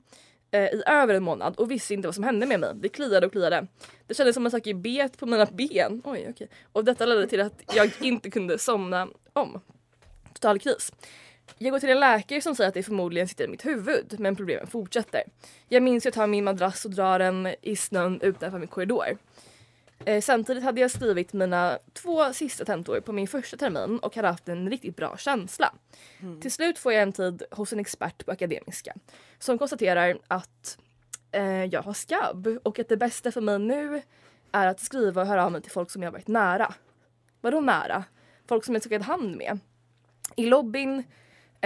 eh, 0.50 0.60
i 0.60 0.82
över 0.86 1.14
en 1.14 1.22
månad 1.22 1.56
och 1.56 1.70
visste 1.70 1.94
inte 1.94 2.08
vad 2.08 2.14
som 2.14 2.24
hände 2.24 2.46
med 2.46 2.60
mig. 2.60 2.70
Det 2.74 2.88
kliade 2.88 3.26
och 3.26 3.32
kliade. 3.32 3.66
Det 4.06 4.14
kändes 4.14 4.34
som 4.34 4.44
en 4.44 4.50
sak 4.50 4.66
i 4.66 4.74
bet 4.74 5.18
på 5.18 5.26
mina 5.26 5.46
ben. 5.46 6.02
Oj, 6.04 6.26
okay. 6.28 6.46
Och 6.72 6.84
detta 6.84 7.06
ledde 7.06 7.26
till 7.26 7.40
att 7.40 7.62
jag 7.74 7.92
inte 8.00 8.30
kunde 8.30 8.58
somna 8.58 9.08
om. 9.32 9.60
Total 10.32 10.58
kris. 10.58 10.92
Jag 11.58 11.72
går 11.72 11.78
till 11.78 11.90
en 11.90 12.00
läkare 12.00 12.40
som 12.40 12.54
säger 12.54 12.68
att 12.68 12.74
det 12.74 12.82
förmodligen 12.82 13.28
sitter 13.28 13.44
i 13.44 13.48
mitt 13.48 13.66
huvud 13.66 14.16
men 14.18 14.36
problemen 14.36 14.66
fortsätter. 14.66 15.22
Jag 15.68 15.82
minns 15.82 16.02
att 16.02 16.04
jag 16.04 16.14
tar 16.14 16.26
min 16.26 16.44
madrass 16.44 16.84
och 16.84 16.90
drar 16.90 17.18
den 17.18 17.54
i 17.62 17.76
snön 17.76 18.20
utanför 18.20 18.58
min 18.58 18.68
korridor. 18.68 19.18
Eh, 20.06 20.20
samtidigt 20.20 20.64
hade 20.64 20.80
jag 20.80 20.90
skrivit 20.90 21.32
mina 21.32 21.78
två 21.92 22.32
sista 22.32 22.64
tentor 22.64 23.00
på 23.00 23.12
min 23.12 23.28
första 23.28 23.56
termin 23.56 23.98
och 23.98 24.16
hade 24.16 24.28
haft 24.28 24.48
en 24.48 24.70
riktigt 24.70 24.96
bra 24.96 25.16
känsla. 25.16 25.74
Till 26.40 26.52
slut 26.52 26.78
får 26.78 26.92
jag 26.92 27.02
en 27.02 27.12
tid 27.12 27.42
hos 27.50 27.72
en 27.72 27.80
expert 27.80 28.26
på 28.26 28.32
Akademiska 28.32 28.94
som 29.38 29.58
konstaterar 29.58 30.18
att 30.28 30.78
eh, 31.32 31.64
jag 31.64 31.82
har 31.82 31.92
skabb 31.92 32.46
och 32.62 32.78
att 32.78 32.88
det 32.88 32.96
bästa 32.96 33.32
för 33.32 33.40
mig 33.40 33.58
nu 33.58 34.02
är 34.52 34.66
att 34.66 34.80
skriva 34.80 35.22
och 35.22 35.28
höra 35.28 35.44
av 35.44 35.52
mig 35.52 35.62
till 35.62 35.72
folk 35.72 35.90
som 35.90 36.02
jag 36.02 36.12
varit 36.12 36.28
nära. 36.28 36.74
Vadå 37.40 37.60
nära? 37.60 38.04
Folk 38.48 38.64
som 38.64 38.74
jag 38.74 38.82
tagit 38.82 39.02
hand 39.02 39.36
med. 39.36 39.58
I 40.36 40.46
lobbyn 40.46 41.04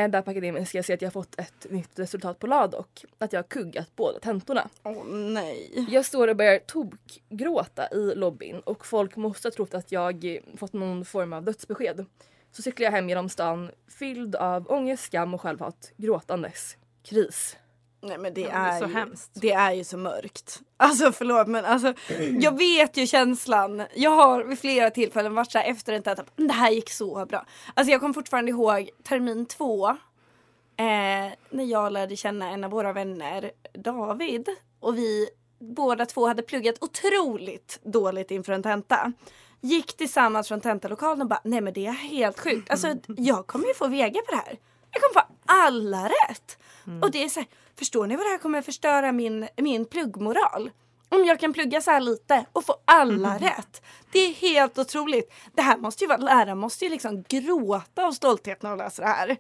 eh, 0.05 0.11
där 0.11 0.23
på 0.23 0.31
Akademiska 0.31 0.79
jag 0.79 0.95
att 0.95 1.03
jag 1.03 1.07
har 1.07 1.13
fått 1.13 1.39
ett 1.39 1.67
nytt 1.71 1.99
resultat 1.99 2.39
på 2.39 2.47
LAD 2.47 2.75
och 2.75 3.05
att 3.19 3.33
jag 3.33 3.39
har 3.39 3.49
kuggat 3.49 3.97
båda 3.97 4.19
tentorna. 4.19 4.69
Åh 4.83 5.05
nej. 5.07 5.87
Jag 5.91 6.05
står 6.05 6.29
och 6.29 6.37
börjar 6.37 6.59
tokgråta 6.59 7.89
i 7.93 8.15
lobbyn 8.15 8.61
och 8.61 8.87
folk 8.87 9.17
måste 9.17 9.49
ha 9.49 9.53
trott 9.53 9.75
att 9.75 9.93
jag 9.93 10.25
eh, 10.25 10.41
fått 10.57 10.73
någon 10.73 11.05
form 11.05 11.33
av 11.33 11.45
dödsbesked. 11.45 12.07
Så 12.53 12.63
cyklar 12.63 12.85
jag 12.85 12.93
hem 12.93 13.09
genom 13.09 13.29
stan 13.29 13.71
fylld 13.89 14.37
av 14.37 14.71
ångest, 14.71 15.05
skam 15.05 15.35
och 15.35 15.41
självhat, 15.41 15.93
gråtandes. 15.97 16.77
Kris. 17.03 17.57
Nej 18.01 18.19
men 18.19 18.35
det, 18.35 18.41
Ja, 18.41 18.49
det 18.49 18.55
är 18.55 18.75
är 18.75 18.79
så 18.79 18.87
ju, 18.87 18.93
hemskt. 18.93 19.31
Det 19.35 19.53
är 19.53 19.73
ju 19.73 19.85
så 19.85 19.97
mörkt. 19.97 20.61
Alltså 20.81 21.13
förlåt 21.13 21.47
men 21.47 21.65
alltså 21.65 21.95
jag 22.41 22.59
vet 22.59 22.97
ju 22.97 23.07
känslan. 23.07 23.83
Jag 23.95 24.11
har 24.11 24.45
vid 24.45 24.59
flera 24.59 24.91
tillfällen 24.91 25.35
varit 25.35 25.53
så 25.53 25.59
här 25.59 25.71
efter 25.71 25.93
en 25.93 26.03
tenta. 26.03 26.25
Det 26.37 26.53
här 26.53 26.71
gick 26.71 26.91
så 26.91 27.27
bra. 27.27 27.47
Alltså 27.75 27.93
jag 27.93 28.01
kommer 28.01 28.15
fortfarande 28.15 28.51
ihåg 28.51 28.91
termin 29.03 29.47
två. 29.47 29.89
Eh, 29.89 31.33
när 31.51 31.65
jag 31.65 31.93
lärde 31.93 32.17
känna 32.17 32.51
en 32.51 32.65
av 32.65 32.71
våra 32.71 32.93
vänner, 32.93 33.51
David. 33.75 34.49
Och 34.81 34.99
vi 34.99 35.29
båda 35.61 36.07
två 36.07 36.27
hade 36.27 36.43
pluggat 36.43 36.77
otroligt 36.81 37.81
dåligt 37.83 38.31
inför 38.31 38.53
en 38.53 38.63
tenta. 38.63 39.13
Gick 39.61 39.97
tillsammans 39.97 40.49
från 40.49 40.61
tentalokalen 40.61 41.23
och 41.23 41.29
bara, 41.29 41.41
nej 41.45 41.61
men 41.61 41.73
det 41.73 41.87
är 41.87 41.93
helt 41.93 42.41
sjukt. 42.41 42.71
Alltså 42.71 42.97
jag 43.17 43.47
kommer 43.47 43.67
ju 43.69 43.75
få 43.75 43.87
VG 43.87 44.15
på 44.27 44.31
det 44.31 44.37
här. 44.37 44.59
Jag 44.91 45.03
kommer 45.03 45.15
få 45.15 45.35
alla 45.47 46.09
rätt. 46.09 46.59
Och 47.03 47.11
det 47.11 47.25
är 47.25 47.29
så 47.29 47.41
här, 47.41 47.49
förstår 47.79 48.07
ni 48.07 48.17
vad 48.17 48.27
det 48.27 48.31
här 48.31 48.39
kommer 48.39 48.63
förstöra 48.63 49.13
min, 49.13 49.49
min 49.57 49.85
pluggmoral? 49.85 50.71
Om 51.09 51.25
jag 51.25 51.41
kan 51.41 51.53
plugga 51.53 51.81
så 51.81 51.91
här 51.91 52.01
lite 52.01 52.47
och 52.53 52.65
få 52.65 52.75
alla 52.85 53.39
rätt. 53.39 53.83
Det 54.13 54.19
är 54.19 54.33
helt 54.33 54.79
otroligt. 54.79 55.33
Det 55.55 55.63
här 55.63 55.77
måste 55.77 56.05
ju 56.05 56.09
vara, 56.09 56.19
läraren 56.19 56.59
måste 56.59 56.85
ju 56.85 56.91
liksom 56.91 57.23
gråta 57.29 58.07
av 58.07 58.13
stolthet 58.13 58.63
när 58.63 58.71
de 58.71 58.79
läser 58.79 59.03
det 59.03 59.09
här. 59.09 59.37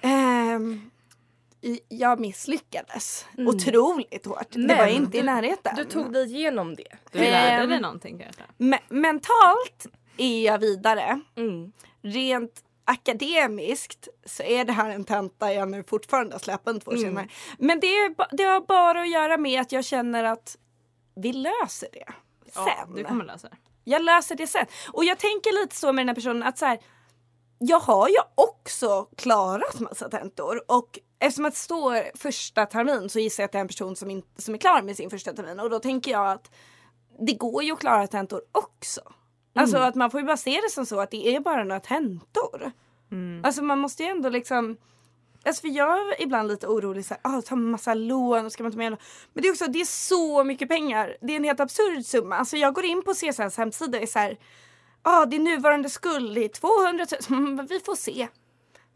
Ehm, 0.00 0.90
i- 1.60 1.80
jag 1.88 2.20
misslyckades 2.20 3.26
Mm. 3.38 3.48
otroligt 3.48 4.26
hårt. 4.26 4.46
det 4.50 4.58
Men 4.58 4.76
var 4.78 4.86
inte 4.86 5.16
i 5.18 5.20
du- 5.20 5.26
närheten. 5.26 5.76
Du 5.76 5.84
tog 5.84 6.12
dig 6.12 6.34
igenom 6.36 6.74
det. 6.76 6.88
Du 7.12 7.18
lärde 7.18 7.62
Ehm, 7.62 7.70
dig 7.70 7.80
någonting 7.80 8.18
kanske? 8.18 8.42
Me- 8.58 8.80
mentalt 8.88 9.86
är 10.16 10.44
jag 10.44 10.58
vidare. 10.58 11.20
Mm. 11.36 11.72
Rent 12.02 12.64
akademiskt 12.86 14.08
så 14.24 14.42
är 14.42 14.64
det 14.64 14.72
här 14.72 14.90
en 14.90 15.04
tenta 15.04 15.52
jag 15.52 15.68
nu 15.68 15.82
fortfarande 15.84 16.34
har 16.34 16.38
släpat 16.40 16.84
två 16.84 16.90
år 16.90 16.94
Mm. 16.96 17.04
senare. 17.08 17.28
Men 17.58 17.80
det, 17.80 17.86
är, 17.86 18.36
det 18.36 18.42
har 18.42 18.60
bara 18.60 19.00
att 19.00 19.10
göra 19.10 19.36
med 19.36 19.60
att 19.60 19.72
jag 19.72 19.84
känner 19.84 20.24
att 20.24 20.56
vi 21.16 21.32
löser 21.32 21.88
det 21.92 22.04
sen. 22.52 22.62
Ja, 22.66 22.86
du 22.96 23.04
kommer 23.04 23.24
lösa 23.24 23.48
det. 23.48 23.56
Jag 23.84 24.02
löser 24.02 24.34
det 24.34 24.46
sen. 24.46 24.66
Och 24.92 25.04
jag 25.04 25.18
tänker 25.18 25.62
lite 25.62 25.76
så 25.76 25.92
med 25.92 26.02
den 26.02 26.08
här 26.08 26.14
personen 26.14 26.42
att 26.42 26.58
så 26.58 26.66
här, 26.66 26.78
jag 27.58 27.80
har 27.80 28.08
ju 28.08 28.16
också 28.34 29.04
klarat 29.16 29.80
massa 29.80 30.08
tentor 30.08 30.62
och 30.68 30.98
eftersom 31.18 31.44
att 31.44 31.52
det 31.54 31.58
står 31.60 32.16
första 32.16 32.66
termin 32.66 33.08
så 33.10 33.18
gissar 33.18 33.42
jag 33.42 33.46
att 33.48 33.52
det 33.52 33.58
är 33.58 33.60
en 33.60 33.68
person 33.68 33.96
som, 33.96 34.10
in, 34.10 34.22
som 34.36 34.54
är 34.54 34.58
klar 34.58 34.82
med 34.82 34.96
sin 34.96 35.10
första 35.10 35.32
termin 35.32 35.60
och 35.60 35.70
då 35.70 35.78
tänker 35.78 36.10
jag 36.10 36.30
att 36.30 36.50
det 37.18 37.32
går 37.32 37.62
ju 37.62 37.72
att 37.72 37.80
klara 37.80 38.06
tentor 38.06 38.42
också. 38.52 39.00
Alltså 39.56 39.76
att 39.76 39.94
man 39.94 40.10
får 40.10 40.20
ju 40.20 40.26
bara 40.26 40.36
se 40.36 40.60
det 40.64 40.70
som 40.70 40.86
så 40.86 41.00
att 41.00 41.10
det 41.10 41.36
är 41.36 41.40
bara 41.40 41.64
några 41.64 41.80
tentor. 41.80 42.72
Alltså 43.44 43.62
man 43.62 43.78
måste 43.78 44.02
ju 44.02 44.08
ändå 44.08 44.28
liksom 44.28 44.76
Alltså 45.44 45.60
för 45.60 45.68
jag 45.68 45.98
är 45.98 46.22
ibland 46.22 46.48
lite 46.48 46.66
orolig 46.66 47.04
så 47.04 47.14
här, 47.22 47.38
ah, 47.38 47.42
ta 47.42 47.56
massa 47.56 47.94
lån 47.94 48.46
och 48.46 48.52
ska 48.52 48.62
man 48.62 48.72
ta 48.72 48.78
med 48.78 48.90
lån. 48.90 48.98
Men 49.32 49.42
det 49.42 49.48
är 49.48 49.52
också, 49.52 49.66
det 49.66 49.80
är 49.80 49.84
så 49.84 50.44
mycket 50.44 50.68
pengar. 50.68 51.16
Det 51.20 51.32
är 51.32 51.36
en 51.36 51.44
helt 51.44 51.60
absurd 51.60 52.04
summa. 52.04 52.36
Alltså 52.36 52.56
jag 52.56 52.74
går 52.74 52.84
in 52.84 53.02
på 53.02 53.14
CSNs 53.14 53.56
hemsida 53.56 53.98
och 53.98 54.02
är 54.02 54.06
så 54.06 54.18
här, 54.18 54.36
ah, 55.02 55.26
din 55.26 55.44
nuvarande 55.44 55.90
skuld 55.90 56.38
är 56.38 56.48
200 56.48 57.06
000. 57.30 57.38
Mm, 57.48 57.66
Vi 57.66 57.80
får 57.80 57.94
se. 57.96 58.28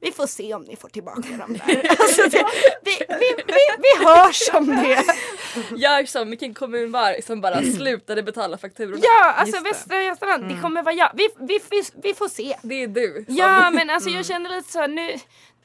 Vi 0.00 0.12
får 0.12 0.26
se 0.26 0.54
om 0.54 0.62
ni 0.62 0.76
får 0.76 0.88
tillbaka 0.88 1.28
dem 1.36 1.52
där. 1.66 1.90
Alltså 2.00 2.22
det, 2.22 2.46
vi, 2.82 2.96
vi, 3.08 3.42
vi, 3.46 3.62
vi 3.78 4.04
hörs 4.04 4.50
om 4.54 4.66
det. 4.66 5.04
Gör 5.76 6.04
som 6.04 6.30
vilken 6.30 6.54
kommun 6.54 6.92
var 6.92 7.22
som 7.22 7.40
bara 7.40 7.62
slutade 7.62 8.22
betala 8.22 8.58
fakturorna. 8.58 8.98
Ja, 9.02 9.32
alltså 9.32 9.56
Just 9.56 9.64
det. 9.64 9.70
Västra 9.70 10.02
Götaland, 10.02 10.48
det 10.48 10.60
kommer 10.62 10.82
vara 10.82 10.94
jag. 10.94 11.10
Vi, 11.14 11.28
vi, 11.40 11.58
vi, 11.70 11.82
vi 12.02 12.14
får 12.14 12.28
se. 12.28 12.56
Det 12.62 12.74
är 12.82 12.88
du. 12.88 13.24
som- 13.26 13.36
Ja 13.36 13.70
men 13.70 13.90
alltså 13.94 14.10
jag 14.10 14.26
känner 14.26 14.50
lite 14.56 14.72
så 14.72 14.78
här, 14.78 14.88
nu, 14.88 15.12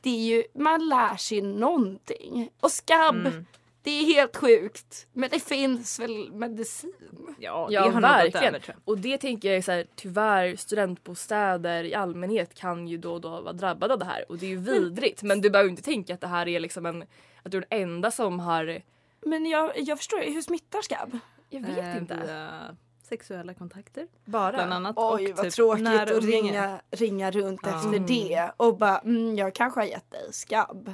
det 0.01 0.09
är 0.09 0.35
ju, 0.35 0.43
man 0.55 0.87
lär 0.89 1.17
sig 1.17 1.41
någonting. 1.41 2.49
Och 2.59 2.71
skabb, 2.71 3.31
Det 3.83 3.91
är 3.91 4.05
helt 4.05 4.35
sjukt. 4.37 5.07
Men 5.13 5.29
det 5.29 5.39
finns 5.39 5.99
väl 5.99 6.31
medicin? 6.33 6.93
Ja, 7.39 7.67
Ja 7.71 7.81
det 7.85 7.89
har 7.89 8.01
nog 8.01 8.09
gått 8.11 8.11
verkligen. 8.33 8.55
över, 8.55 8.75
Och 8.85 8.97
det 8.97 9.17
tänker 9.17 9.47
jag 9.47 9.57
är 9.57 9.61
så 9.61 9.71
här, 9.71 9.85
tyvärr 9.95 10.55
studentbostäder 10.55 11.83
i 11.83 11.93
allmänhet 11.95 12.53
kan 12.53 12.87
ju 12.87 12.97
då 12.97 13.13
och 13.13 13.21
då 13.21 13.29
vara 13.41 13.53
drabbade 13.53 13.93
av 13.93 13.99
det 13.99 14.05
här 14.05 14.25
och 14.31 14.37
det 14.37 14.45
är 14.45 14.49
ju 14.49 14.57
vidrigt 14.57 15.23
men 15.23 15.41
du 15.41 15.49
behöver 15.49 15.69
inte 15.69 15.81
tänka 15.83 16.13
att 16.13 16.21
det 16.21 16.27
här 16.27 16.47
är 16.47 16.59
liksom 16.59 16.85
en, 16.85 17.01
att 17.43 17.51
du 17.51 17.57
är 17.57 17.61
den 17.69 17.79
enda 17.81 18.11
som 18.11 18.39
har 18.39 18.81
Men 19.25 19.45
jag, 19.45 19.71
jag 19.79 19.97
förstår, 19.97 20.17
hur 20.33 20.41
smittar 20.41 20.81
skabb? 20.81 21.19
Jag 21.49 21.61
vet 21.61 21.77
Eh, 21.77 21.97
inte. 21.97 22.15
via 22.25 22.75
sexuella 23.03 23.53
kontakter. 23.53 24.07
Bara. 24.25 24.51
Bland 24.53 24.73
annat. 24.73 24.95
Oj 24.97 25.31
och 25.31 25.38
vad 25.38 25.45
typ 25.45 25.53
tråkigt 25.53 25.88
att 25.88 26.23
ringa, 26.23 26.81
ringa 26.91 27.31
runt 27.31 27.59
Ja. 27.63 27.75
efter 27.77 27.99
det 27.99 28.51
och 28.57 28.77
bara 28.77 28.97
mm, 28.99 29.35
jag 29.35 29.55
kanske 29.55 29.79
har 29.79 29.88
gett 29.88 30.11
dig 30.11 30.33
skabb. 30.33 30.93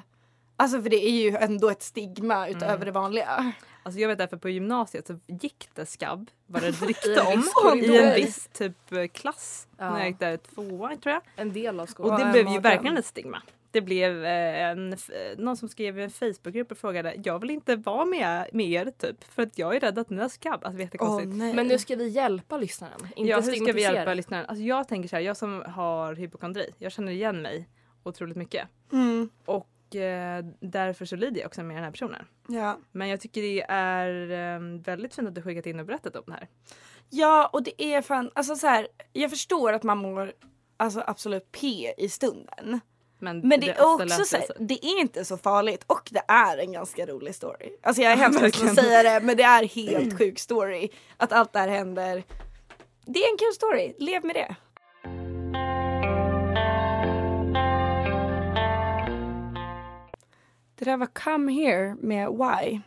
Alltså 0.56 0.82
för 0.82 0.90
det 0.90 1.06
är 1.06 1.12
ju 1.12 1.36
ändå 1.38 1.70
ett 1.70 1.84
stigma 1.84 2.48
utöver 2.48 2.74
Mm. 2.76 2.86
det 2.86 2.92
vanliga. 2.92 3.54
Alltså 3.84 4.00
jag 4.02 4.08
vet 4.08 4.18
därför 4.18 4.38
på 4.38 4.50
gymnasiet 4.50 5.08
så 5.08 5.20
gick 5.28 5.70
det 5.76 5.86
skabb, 5.86 6.32
var 6.48 6.62
det 6.62 6.68
ett 6.68 6.82
rykte 6.82 7.22
om, 7.22 7.80
i 7.80 7.98
en 7.98 8.16
viss 8.16 8.50
typ 8.54 8.92
eh, 8.92 9.08
klass. 9.08 9.68
Ja. 9.78 9.92
När 9.92 10.00
jag 10.00 10.08
gick 10.08 10.20
där 10.20 10.38
tvåan 10.38 10.98
tror 10.98 11.14
jag. 11.14 11.22
En 11.36 11.54
del 11.54 11.80
av 11.80 11.84
Och 11.84 11.90
skolan. 11.90 12.20
det 12.20 12.26
en 12.26 12.32
blev 12.32 12.48
ju 12.48 12.60
verkligen 12.60 12.98
ett 12.98 13.06
stigma. 13.06 13.42
Det 13.72 13.82
blev 13.82 14.26
eh, 14.26 14.70
en, 14.70 14.94
f- 14.94 15.10
någon 15.38 15.58
som 15.58 15.70
skrev 15.70 16.00
i 16.00 16.04
en 16.04 16.10
Facebookgrupp 16.12 16.72
och 16.72 16.78
frågade 16.78 17.14
jag 17.24 17.40
vill 17.40 17.50
inte 17.50 17.76
vara 17.76 18.06
med, 18.06 18.50
med 18.54 18.68
er 18.70 18.92
typ 18.98 19.24
för 19.24 19.44
att 19.44 19.58
jag 19.58 19.76
är 19.76 19.80
rädd 19.80 20.00
att 20.00 20.10
ni 20.10 20.22
har 20.22 20.30
skabb. 20.30 20.66
Alltså 20.66 21.30
nej. 21.30 21.54
Men 21.54 21.68
nu 21.68 21.78
ska 21.78 21.96
vi 21.96 22.08
hjälpa 22.08 22.58
lyssnaren. 22.58 23.00
Inte 23.16 23.30
ja, 23.30 23.36
hur 23.40 23.52
ska 23.66 23.72
vi 23.74 23.82
hjälpa 23.82 24.14
lyssnaren? 24.14 24.46
Alltså 24.46 24.64
jag 24.64 24.88
tänker 24.88 25.10
så 25.10 25.16
här, 25.16 25.24
jag 25.24 25.38
som 25.38 25.64
har 25.68 26.14
hypokondri, 26.16 26.74
jag 26.78 26.92
känner 26.92 27.12
igen 27.12 27.42
mig 27.42 27.70
otroligt 28.04 28.38
mycket. 28.38 28.68
Mm, 28.92 29.30
Och 29.46 29.96
eh, 29.96 30.46
därför 30.60 31.06
så 31.06 31.16
lider 31.16 31.42
jag 31.42 31.48
också 31.48 31.64
med 31.64 31.76
den 31.78 31.84
här 31.84 31.92
personen. 31.92 32.26
ja. 32.48 32.78
Men 32.92 33.08
jag 33.10 33.20
tycker 33.22 33.42
det 33.42 33.62
är 33.70 34.32
eh, 34.56 34.60
väldigt 34.84 35.16
fint 35.16 35.28
att 35.28 35.36
du 35.36 35.42
skickat 35.42 35.66
in 35.66 35.80
och 35.80 35.86
berättat 35.86 36.16
om 36.16 36.24
det 36.26 36.34
här. 36.34 36.48
ja 37.10 37.50
och 37.54 37.64
det 37.64 37.84
är 37.84 38.02
fan, 38.02 38.32
alltså 38.36 38.56
så 38.56 38.68
här, 38.68 38.88
jag 39.14 39.30
förstår 39.30 39.74
att 39.74 39.84
man 39.84 39.98
mår 39.98 40.34
alltså 40.78 41.04
absolut 41.08 41.52
P 41.52 41.94
i 41.98 42.10
stunden. 42.10 42.80
Men, 43.22 43.40
Men 43.40 43.60
det 43.60 43.70
är 43.70 43.86
ofta 43.86 44.04
också 44.04 44.26
så 44.26 44.38
det 44.38 44.54
det 44.60 44.86
är 44.86 45.00
inte 45.00 45.26
så 45.26 45.38
farligt 45.38 45.84
och 45.88 46.10
det 46.12 46.24
är 46.28 46.58
en 46.58 46.72
ganska 46.72 47.06
rolig 47.06 47.36
story. 47.36 47.70
Alltså 47.84 48.02
jag 48.02 48.12
är 48.12 48.16
hemskt 48.16 48.42
ledsen 48.42 48.70
att 48.70 48.76
säga 48.76 49.04
det 49.04 49.26
men 49.26 49.38
det 49.38 49.44
är 49.44 49.64
helt 49.64 50.18
sjuk 50.18 50.40
story. 50.40 50.90
Att 51.18 51.32
allt 51.32 51.54
det 51.54 51.60
här 51.60 51.68
händer. 51.68 52.24
Det 53.06 53.20
är 53.20 53.32
en 53.32 53.38
kul 53.38 53.54
story, 53.54 53.94
lev 53.98 54.26
med 54.26 54.36
det. 54.36 54.56
Det 60.76 60.86
där 60.86 60.98
var 60.98 61.08
Come 61.14 61.52
Here 61.52 61.96
med 62.00 62.30
Why. 62.30 62.80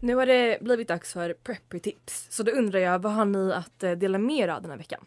Nu 0.00 0.14
har 0.14 0.26
det 0.26 0.58
blivit 0.60 0.88
dags 0.88 1.12
för 1.12 1.34
preppy 1.34 1.80
tips. 1.80 2.26
Så 2.30 2.42
då 2.42 2.52
undrar 2.52 2.80
jag, 2.80 2.98
vad 2.98 3.12
har 3.12 3.24
ni 3.24 3.52
att 3.52 3.82
eh, 3.82 3.92
dela 3.92 4.18
med 4.18 4.36
er 4.36 4.48
av 4.48 4.62
den 4.62 4.70
här 4.70 4.78
veckan? 4.78 5.04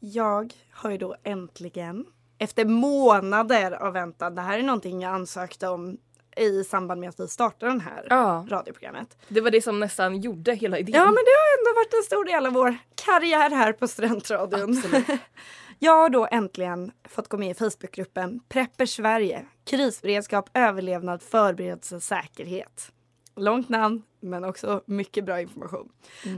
Jag 0.00 0.54
har 0.70 0.90
ju 0.90 0.98
då 0.98 1.16
äntligen, 1.22 2.06
efter 2.44 2.64
månader 2.64 3.72
av 3.72 3.92
väntan, 3.92 4.34
det 4.34 4.42
här 4.42 4.58
är 4.58 4.62
någonting 4.62 5.02
jag 5.02 5.14
ansökte 5.14 5.68
om 5.68 5.96
i 6.36 6.64
samband 6.64 7.00
med 7.00 7.08
att 7.08 7.20
vi 7.20 7.28
startade 7.28 7.72
det 7.72 7.80
här 7.80 8.06
Ja. 8.10 8.46
radioprogrammet. 8.48 9.16
Det 9.28 9.40
var 9.40 9.50
det 9.50 9.60
som 9.62 9.80
nästan 9.80 10.20
gjorde 10.20 10.54
hela 10.54 10.78
idén. 10.78 10.94
Ja 10.94 11.04
men 11.04 11.14
det 11.14 11.18
har 11.20 11.58
ändå 11.58 11.80
varit 11.80 11.94
en 11.94 12.02
stor 12.02 12.24
del 12.24 12.46
av 12.46 12.52
vår 12.52 12.76
karriär 12.94 13.50
här 13.50 13.72
på 13.72 13.88
Studentradion. 13.88 14.82
Jag 15.78 15.92
har 15.96 16.08
då 16.08 16.28
äntligen 16.30 16.92
fått 17.08 17.28
gå 17.28 17.36
med 17.38 17.50
i 17.50 17.54
Facebookgruppen 17.54 18.40
Prepper 18.48 18.86
Sverige. 18.86 19.46
Krisberedskap, 19.64 20.50
överlevnad, 20.54 21.22
förberedelse, 21.22 22.00
säkerhet. 22.00 22.92
Långt 23.36 23.68
namn 23.68 24.02
men 24.20 24.44
också 24.44 24.82
mycket 24.86 25.24
bra 25.24 25.40
information. 25.40 25.88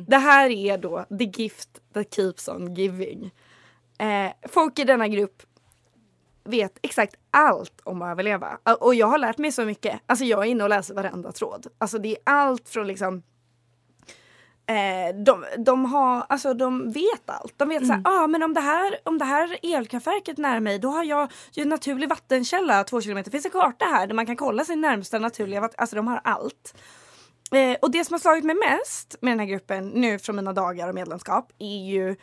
Det 0.09 0.17
här 0.17 0.51
är 0.51 0.79
då 0.79 1.05
the 1.19 1.25
gift 1.43 1.69
that 1.95 2.15
keeps 2.15 2.49
on 2.49 2.75
giving. 2.75 3.35
Eh, 3.99 4.33
folk 4.49 4.79
i 4.79 4.85
denna 4.85 5.09
grupp 5.09 5.43
vet 6.47 6.79
exakt 6.83 7.15
allt 7.31 7.81
om 7.85 8.03
att 8.03 8.11
överleva. 8.11 8.59
Och 8.81 8.95
jag 8.95 9.07
har 9.07 9.19
lärt 9.19 9.39
mig 9.39 9.53
så 9.53 9.65
mycket. 9.65 10.01
Alltså 10.07 10.25
jag 10.25 10.41
är 10.41 10.51
inne 10.51 10.65
och 10.65 10.71
läser 10.71 10.95
varenda 10.95 11.33
tråd. 11.33 11.67
Alltså 11.79 11.99
det 11.99 12.09
är 12.09 12.19
allt 12.25 12.69
från 12.69 12.87
liksom 12.87 13.23
Eh, 14.69 15.15
de, 15.15 15.45
de, 15.59 15.85
har, 15.85 16.27
alltså 16.29 16.55
de 16.55 16.93
vet 16.93 17.31
allt. 17.31 17.55
De 17.57 17.69
vet 17.69 17.87
såhär, 17.87 18.03
ah, 18.05 18.27
men 18.27 18.43
om 18.43 18.55
det, 18.55 18.61
här, 18.61 18.97
om 19.05 19.19
det 19.19 19.25
här 19.25 19.59
elkraftverket 19.63 20.39
nära 20.39 20.61
mig 20.61 20.79
då 20.79 20.89
har 20.89 21.05
jag 21.05 21.33
ju 21.53 21.65
naturlig 21.65 22.09
vattenkälla 22.09 22.85
två 22.85 23.01
kilometer. 23.01 23.31
Finns 23.31 23.45
en 23.45 23.51
karta 23.51 23.85
här 23.85 24.07
där 24.07 24.15
man 24.15 24.27
kan 24.27 24.37
kolla 24.37 24.65
sin 24.65 24.81
närmsta 24.81 25.19
naturliga 25.19 25.61
vatten. 25.61 25.77
Alltså 25.79 25.97
de 25.97 26.07
har 26.07 26.21
allt. 26.25 26.75
Eh, 27.53 27.77
och 27.83 27.91
det 27.91 28.05
som 28.05 28.15
har 28.15 28.19
slagit 28.19 28.45
mig 28.45 28.57
mest 28.57 29.17
med 29.21 29.33
den 29.33 29.41
här 29.41 29.47
gruppen 29.47 29.89
nu 29.89 30.19
från 30.19 30.37
mina 30.37 30.53
dagar 30.53 30.89
och 30.89 30.95
medlemskap 30.95 31.53
är 31.59 31.87
ju 31.87 32.17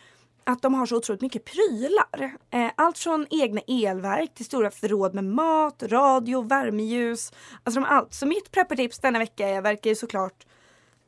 att 0.45 0.61
de 0.61 0.73
har 0.73 0.85
så 0.85 0.97
otroligt 0.97 1.21
mycket 1.21 1.45
prylar. 1.45 2.37
Eh, 2.51 2.71
allt 2.75 2.97
från 2.97 3.27
egna 3.29 3.61
elverk 3.67 4.33
till 4.33 4.45
stora 4.45 4.71
förråd 4.71 5.13
med 5.13 5.23
mat, 5.23 5.83
radio, 5.83 6.41
värmeljus. 6.41 7.31
Alltså 7.63 7.79
de 7.79 7.85
allt. 7.85 8.13
Så 8.13 8.25
mitt 8.25 8.51
preppertips 8.51 8.99
denna 8.99 9.19
vecka 9.19 9.61
verkar 9.61 9.89
ju 9.89 9.95
såklart 9.95 10.45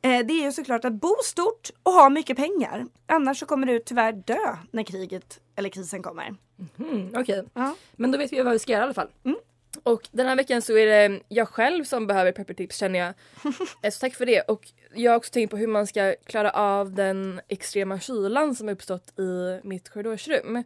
Eh, 0.02 0.26
det 0.26 0.34
är 0.34 0.43
ju 0.43 0.52
såklart 0.52 0.86
att 0.86 0.93
bo 0.93 1.15
stort 1.24 1.69
och 1.84 1.91
ha 1.91 2.10
mycket 2.10 2.38
pengar. 2.38 2.86
Annars 3.08 3.39
så 3.39 3.45
kommer 3.45 3.67
du 3.67 3.80
tyvärr 3.80 4.12
dö 4.13 4.58
när 4.71 4.84
kriget 4.84 5.39
eller 5.56 5.69
krisen 5.69 6.04
kommer. 6.04 6.36
Mm, 6.80 7.12
Okej, 7.15 7.43
Ja. 7.54 7.76
men 7.95 8.12
då 8.12 8.17
vet 8.17 8.34
vi 8.34 8.41
vad 8.41 8.54
vi 8.54 8.60
ska 8.60 8.71
göra 8.71 8.82
i 8.82 8.84
alla 8.84 8.93
fall. 8.93 9.10
Mm. 9.26 9.38
Och 9.84 10.08
den 10.12 10.28
här 10.28 10.36
veckan 10.36 10.62
så 10.62 10.78
är 10.78 10.86
det 11.10 11.19
jag 11.28 11.50
själv 11.50 11.84
som 11.84 12.08
behöver 12.08 12.32
preppertips 12.32 12.78
känner 12.78 13.00
jag. 13.00 13.13
Eh, 13.82 13.91
så 13.91 14.00
tack 14.00 14.15
för 14.15 14.26
det. 14.26 14.41
Och 14.41 14.67
jag 14.95 15.12
har 15.12 15.17
också 15.17 15.31
tänkt 15.31 15.51
på 15.51 15.58
hur 15.58 15.67
man 15.67 15.88
ska 15.88 16.15
klara 16.25 16.51
av 16.51 16.91
den 16.93 17.41
extrema 17.47 17.99
kylan 17.99 18.55
som 18.55 18.69
uppstått 18.69 19.19
i 19.19 19.60
mitt 19.63 19.89
korridorsrum. 19.89 20.63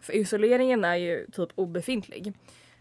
För 0.00 0.12
isoleringen 0.16 0.84
är 0.84 0.96
ju 0.96 1.26
typ 1.32 1.48
obefintlig. 1.54 2.32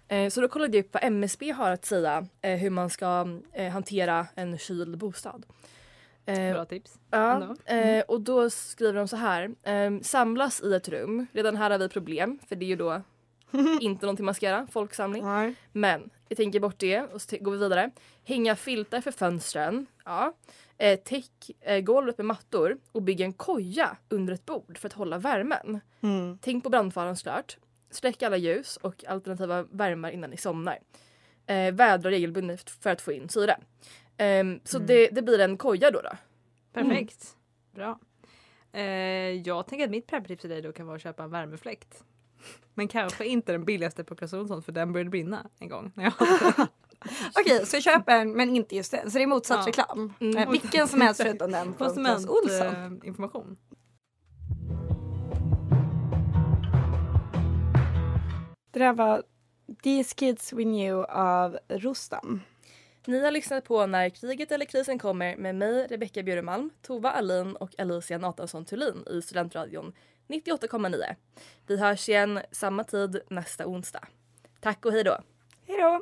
Eh, 0.07 0.29
Så 0.29 0.41
då 0.41 0.47
kollade 0.47 0.77
jag 0.77 0.85
upp 0.85 0.93
vad 0.93 1.03
MSB 1.03 1.51
har 1.51 1.71
att 1.71 1.85
säga 1.85 2.27
eh, 2.41 2.57
hur 2.57 2.69
man 2.69 2.89
ska 2.89 3.27
eh, 3.53 3.69
hantera 3.71 4.27
en 4.35 4.57
kyld 4.57 4.97
bostad. 4.97 5.45
Bra 6.25 6.65
tips. 6.65 6.99
Ja. 7.11 7.55
Mm. 7.65 8.03
och 8.07 8.21
då 8.21 8.49
skriver 8.49 8.93
de 8.99 9.07
så 9.07 9.15
här. 9.15 9.51
Eh, 9.63 9.99
samlas 10.01 10.61
i 10.61 10.73
ett 10.73 10.89
rum. 10.89 11.27
Redan 11.33 11.55
här 11.57 11.71
har 11.71 11.77
vi 11.77 11.89
problem 11.89 12.39
för 12.47 12.55
det 12.55 12.65
är 12.65 12.67
ju 12.67 12.75
då 12.75 13.01
inte 13.81 14.05
någonting 14.05 14.25
man 14.25 14.35
ska 14.35 14.45
göra, 14.45 14.67
folksamling. 14.71 15.23
Nej. 15.25 15.53
Men 15.71 16.09
jag 16.29 16.37
tänker 16.37 16.59
bort 16.59 16.79
det 16.79 17.01
och 17.01 17.21
så 17.21 17.37
går 17.37 17.51
vi 17.51 17.57
vidare. 17.57 17.91
Hänga 18.23 18.55
filtar 18.55 19.01
för 19.01 19.11
fönstren. 19.11 19.85
Ja. 20.05 20.33
Eh, 20.81 20.99
täck 20.99 21.51
eh, 21.61 21.81
golvet 21.81 22.17
med 22.17 22.25
mattor 22.25 22.77
och 22.91 23.01
bygg 23.01 23.21
en 23.21 23.33
koja 23.33 23.97
under 24.09 24.33
ett 24.33 24.45
bord 24.45 24.77
för 24.77 24.87
att 24.87 24.93
hålla 24.93 25.17
värmen. 25.17 25.79
Mm. 26.01 26.37
Tänk 26.41 26.63
på 26.63 26.69
brandfaran 26.69 27.15
såklart. 27.15 27.57
Släck 27.89 28.23
alla 28.23 28.37
ljus 28.37 28.77
och 28.77 29.05
alternativa 29.05 29.63
värmar 29.63 30.11
innan 30.11 30.29
ni 30.29 30.37
somnar. 30.37 30.79
Eh, 31.45 31.73
vädra 31.73 32.11
regelbundet 32.11 32.69
för 32.69 32.89
att 32.89 33.01
få 33.01 33.11
in 33.11 33.29
syre. 33.29 33.57
Ehm, 34.17 34.59
så 34.63 34.79
det, 34.79 35.07
det 35.07 35.21
blir 35.21 35.39
en 35.39 35.57
koja 35.57 35.91
då. 35.91 36.01
då. 36.01 36.11
Perfekt. 36.73 37.37
Bra. 37.71 37.99
Eh, 38.71 38.83
jag 39.31 39.67
tänker 39.67 39.85
att 39.85 39.91
mitt 39.91 40.07
preppertips 40.07 40.41
till 40.41 40.49
dig 40.49 40.61
då 40.61 40.71
kan 40.71 40.85
vara 40.85 40.95
att 40.95 41.03
köpa 41.03 41.23
en 41.23 41.31
värmefläkt. 41.31 42.03
Men 42.73 42.87
kanske 42.87 43.25
inte 43.25 43.51
den 43.51 43.65
billigaste 43.65 44.03
på 44.03 44.15
Clas 44.15 44.31
för 44.31 44.71
den 44.71 44.93
började 44.93 45.09
brinna 45.09 45.49
en 45.59 45.69
gång. 45.69 45.91
Okej, 47.39 47.65
så 47.65 47.81
köp 47.81 48.09
en 48.09 48.31
men 48.33 48.55
inte 48.55 48.75
just 48.75 48.91
den. 48.91 49.11
Så 49.11 49.17
det 49.17 49.23
är 49.23 49.27
motsatt 49.27 49.59
Ja. 49.59 49.67
reklam. 49.67 50.13
Mm. 50.19 50.37
Eh, 50.37 50.49
vilken 50.51 50.87
som 50.87 51.01
helst 51.01 51.21
förutom 51.23 51.51
den 51.51 51.73
från 51.77 51.93
Clas 51.93 52.25
Ohlson. 52.25 52.57
Konsumentinformation. 52.67 53.57
Det 58.71 58.79
där 58.79 58.93
var 58.93 59.23
These 59.83 60.15
Kids 60.15 60.53
We 60.53 60.63
Knew 60.63 61.05
av 61.09 61.57
Rustam. 61.67 62.41
Ni 63.07 63.23
har 63.23 63.31
lyssnat 63.31 63.63
på 63.65 63.85
När 63.85 64.09
kriget 64.09 64.51
eller 64.51 64.65
krisen 64.65 64.99
kommer 64.99 65.35
med 65.37 65.55
mig, 65.55 65.87
Rebecka 65.87 66.23
Bjuremalm, 66.23 66.69
Tova 66.81 67.11
Alin 67.11 67.55
och 67.55 67.79
Alicia 67.79 68.17
Nathansson 68.17 68.65
Thulin 68.65 69.03
i 69.09 69.21
Studentradion 69.21 69.93
98,9. 70.27 71.15
Vi 71.67 71.77
hörs 71.77 72.09
igen 72.09 72.39
samma 72.51 72.83
tid 72.83 73.21
nästa 73.29 73.67
onsdag. 73.67 74.07
Tack 74.61 74.85
och 74.85 74.91
hej 74.91 75.03
då! 75.03 75.17
Hej 75.67 75.77
då! 75.77 76.01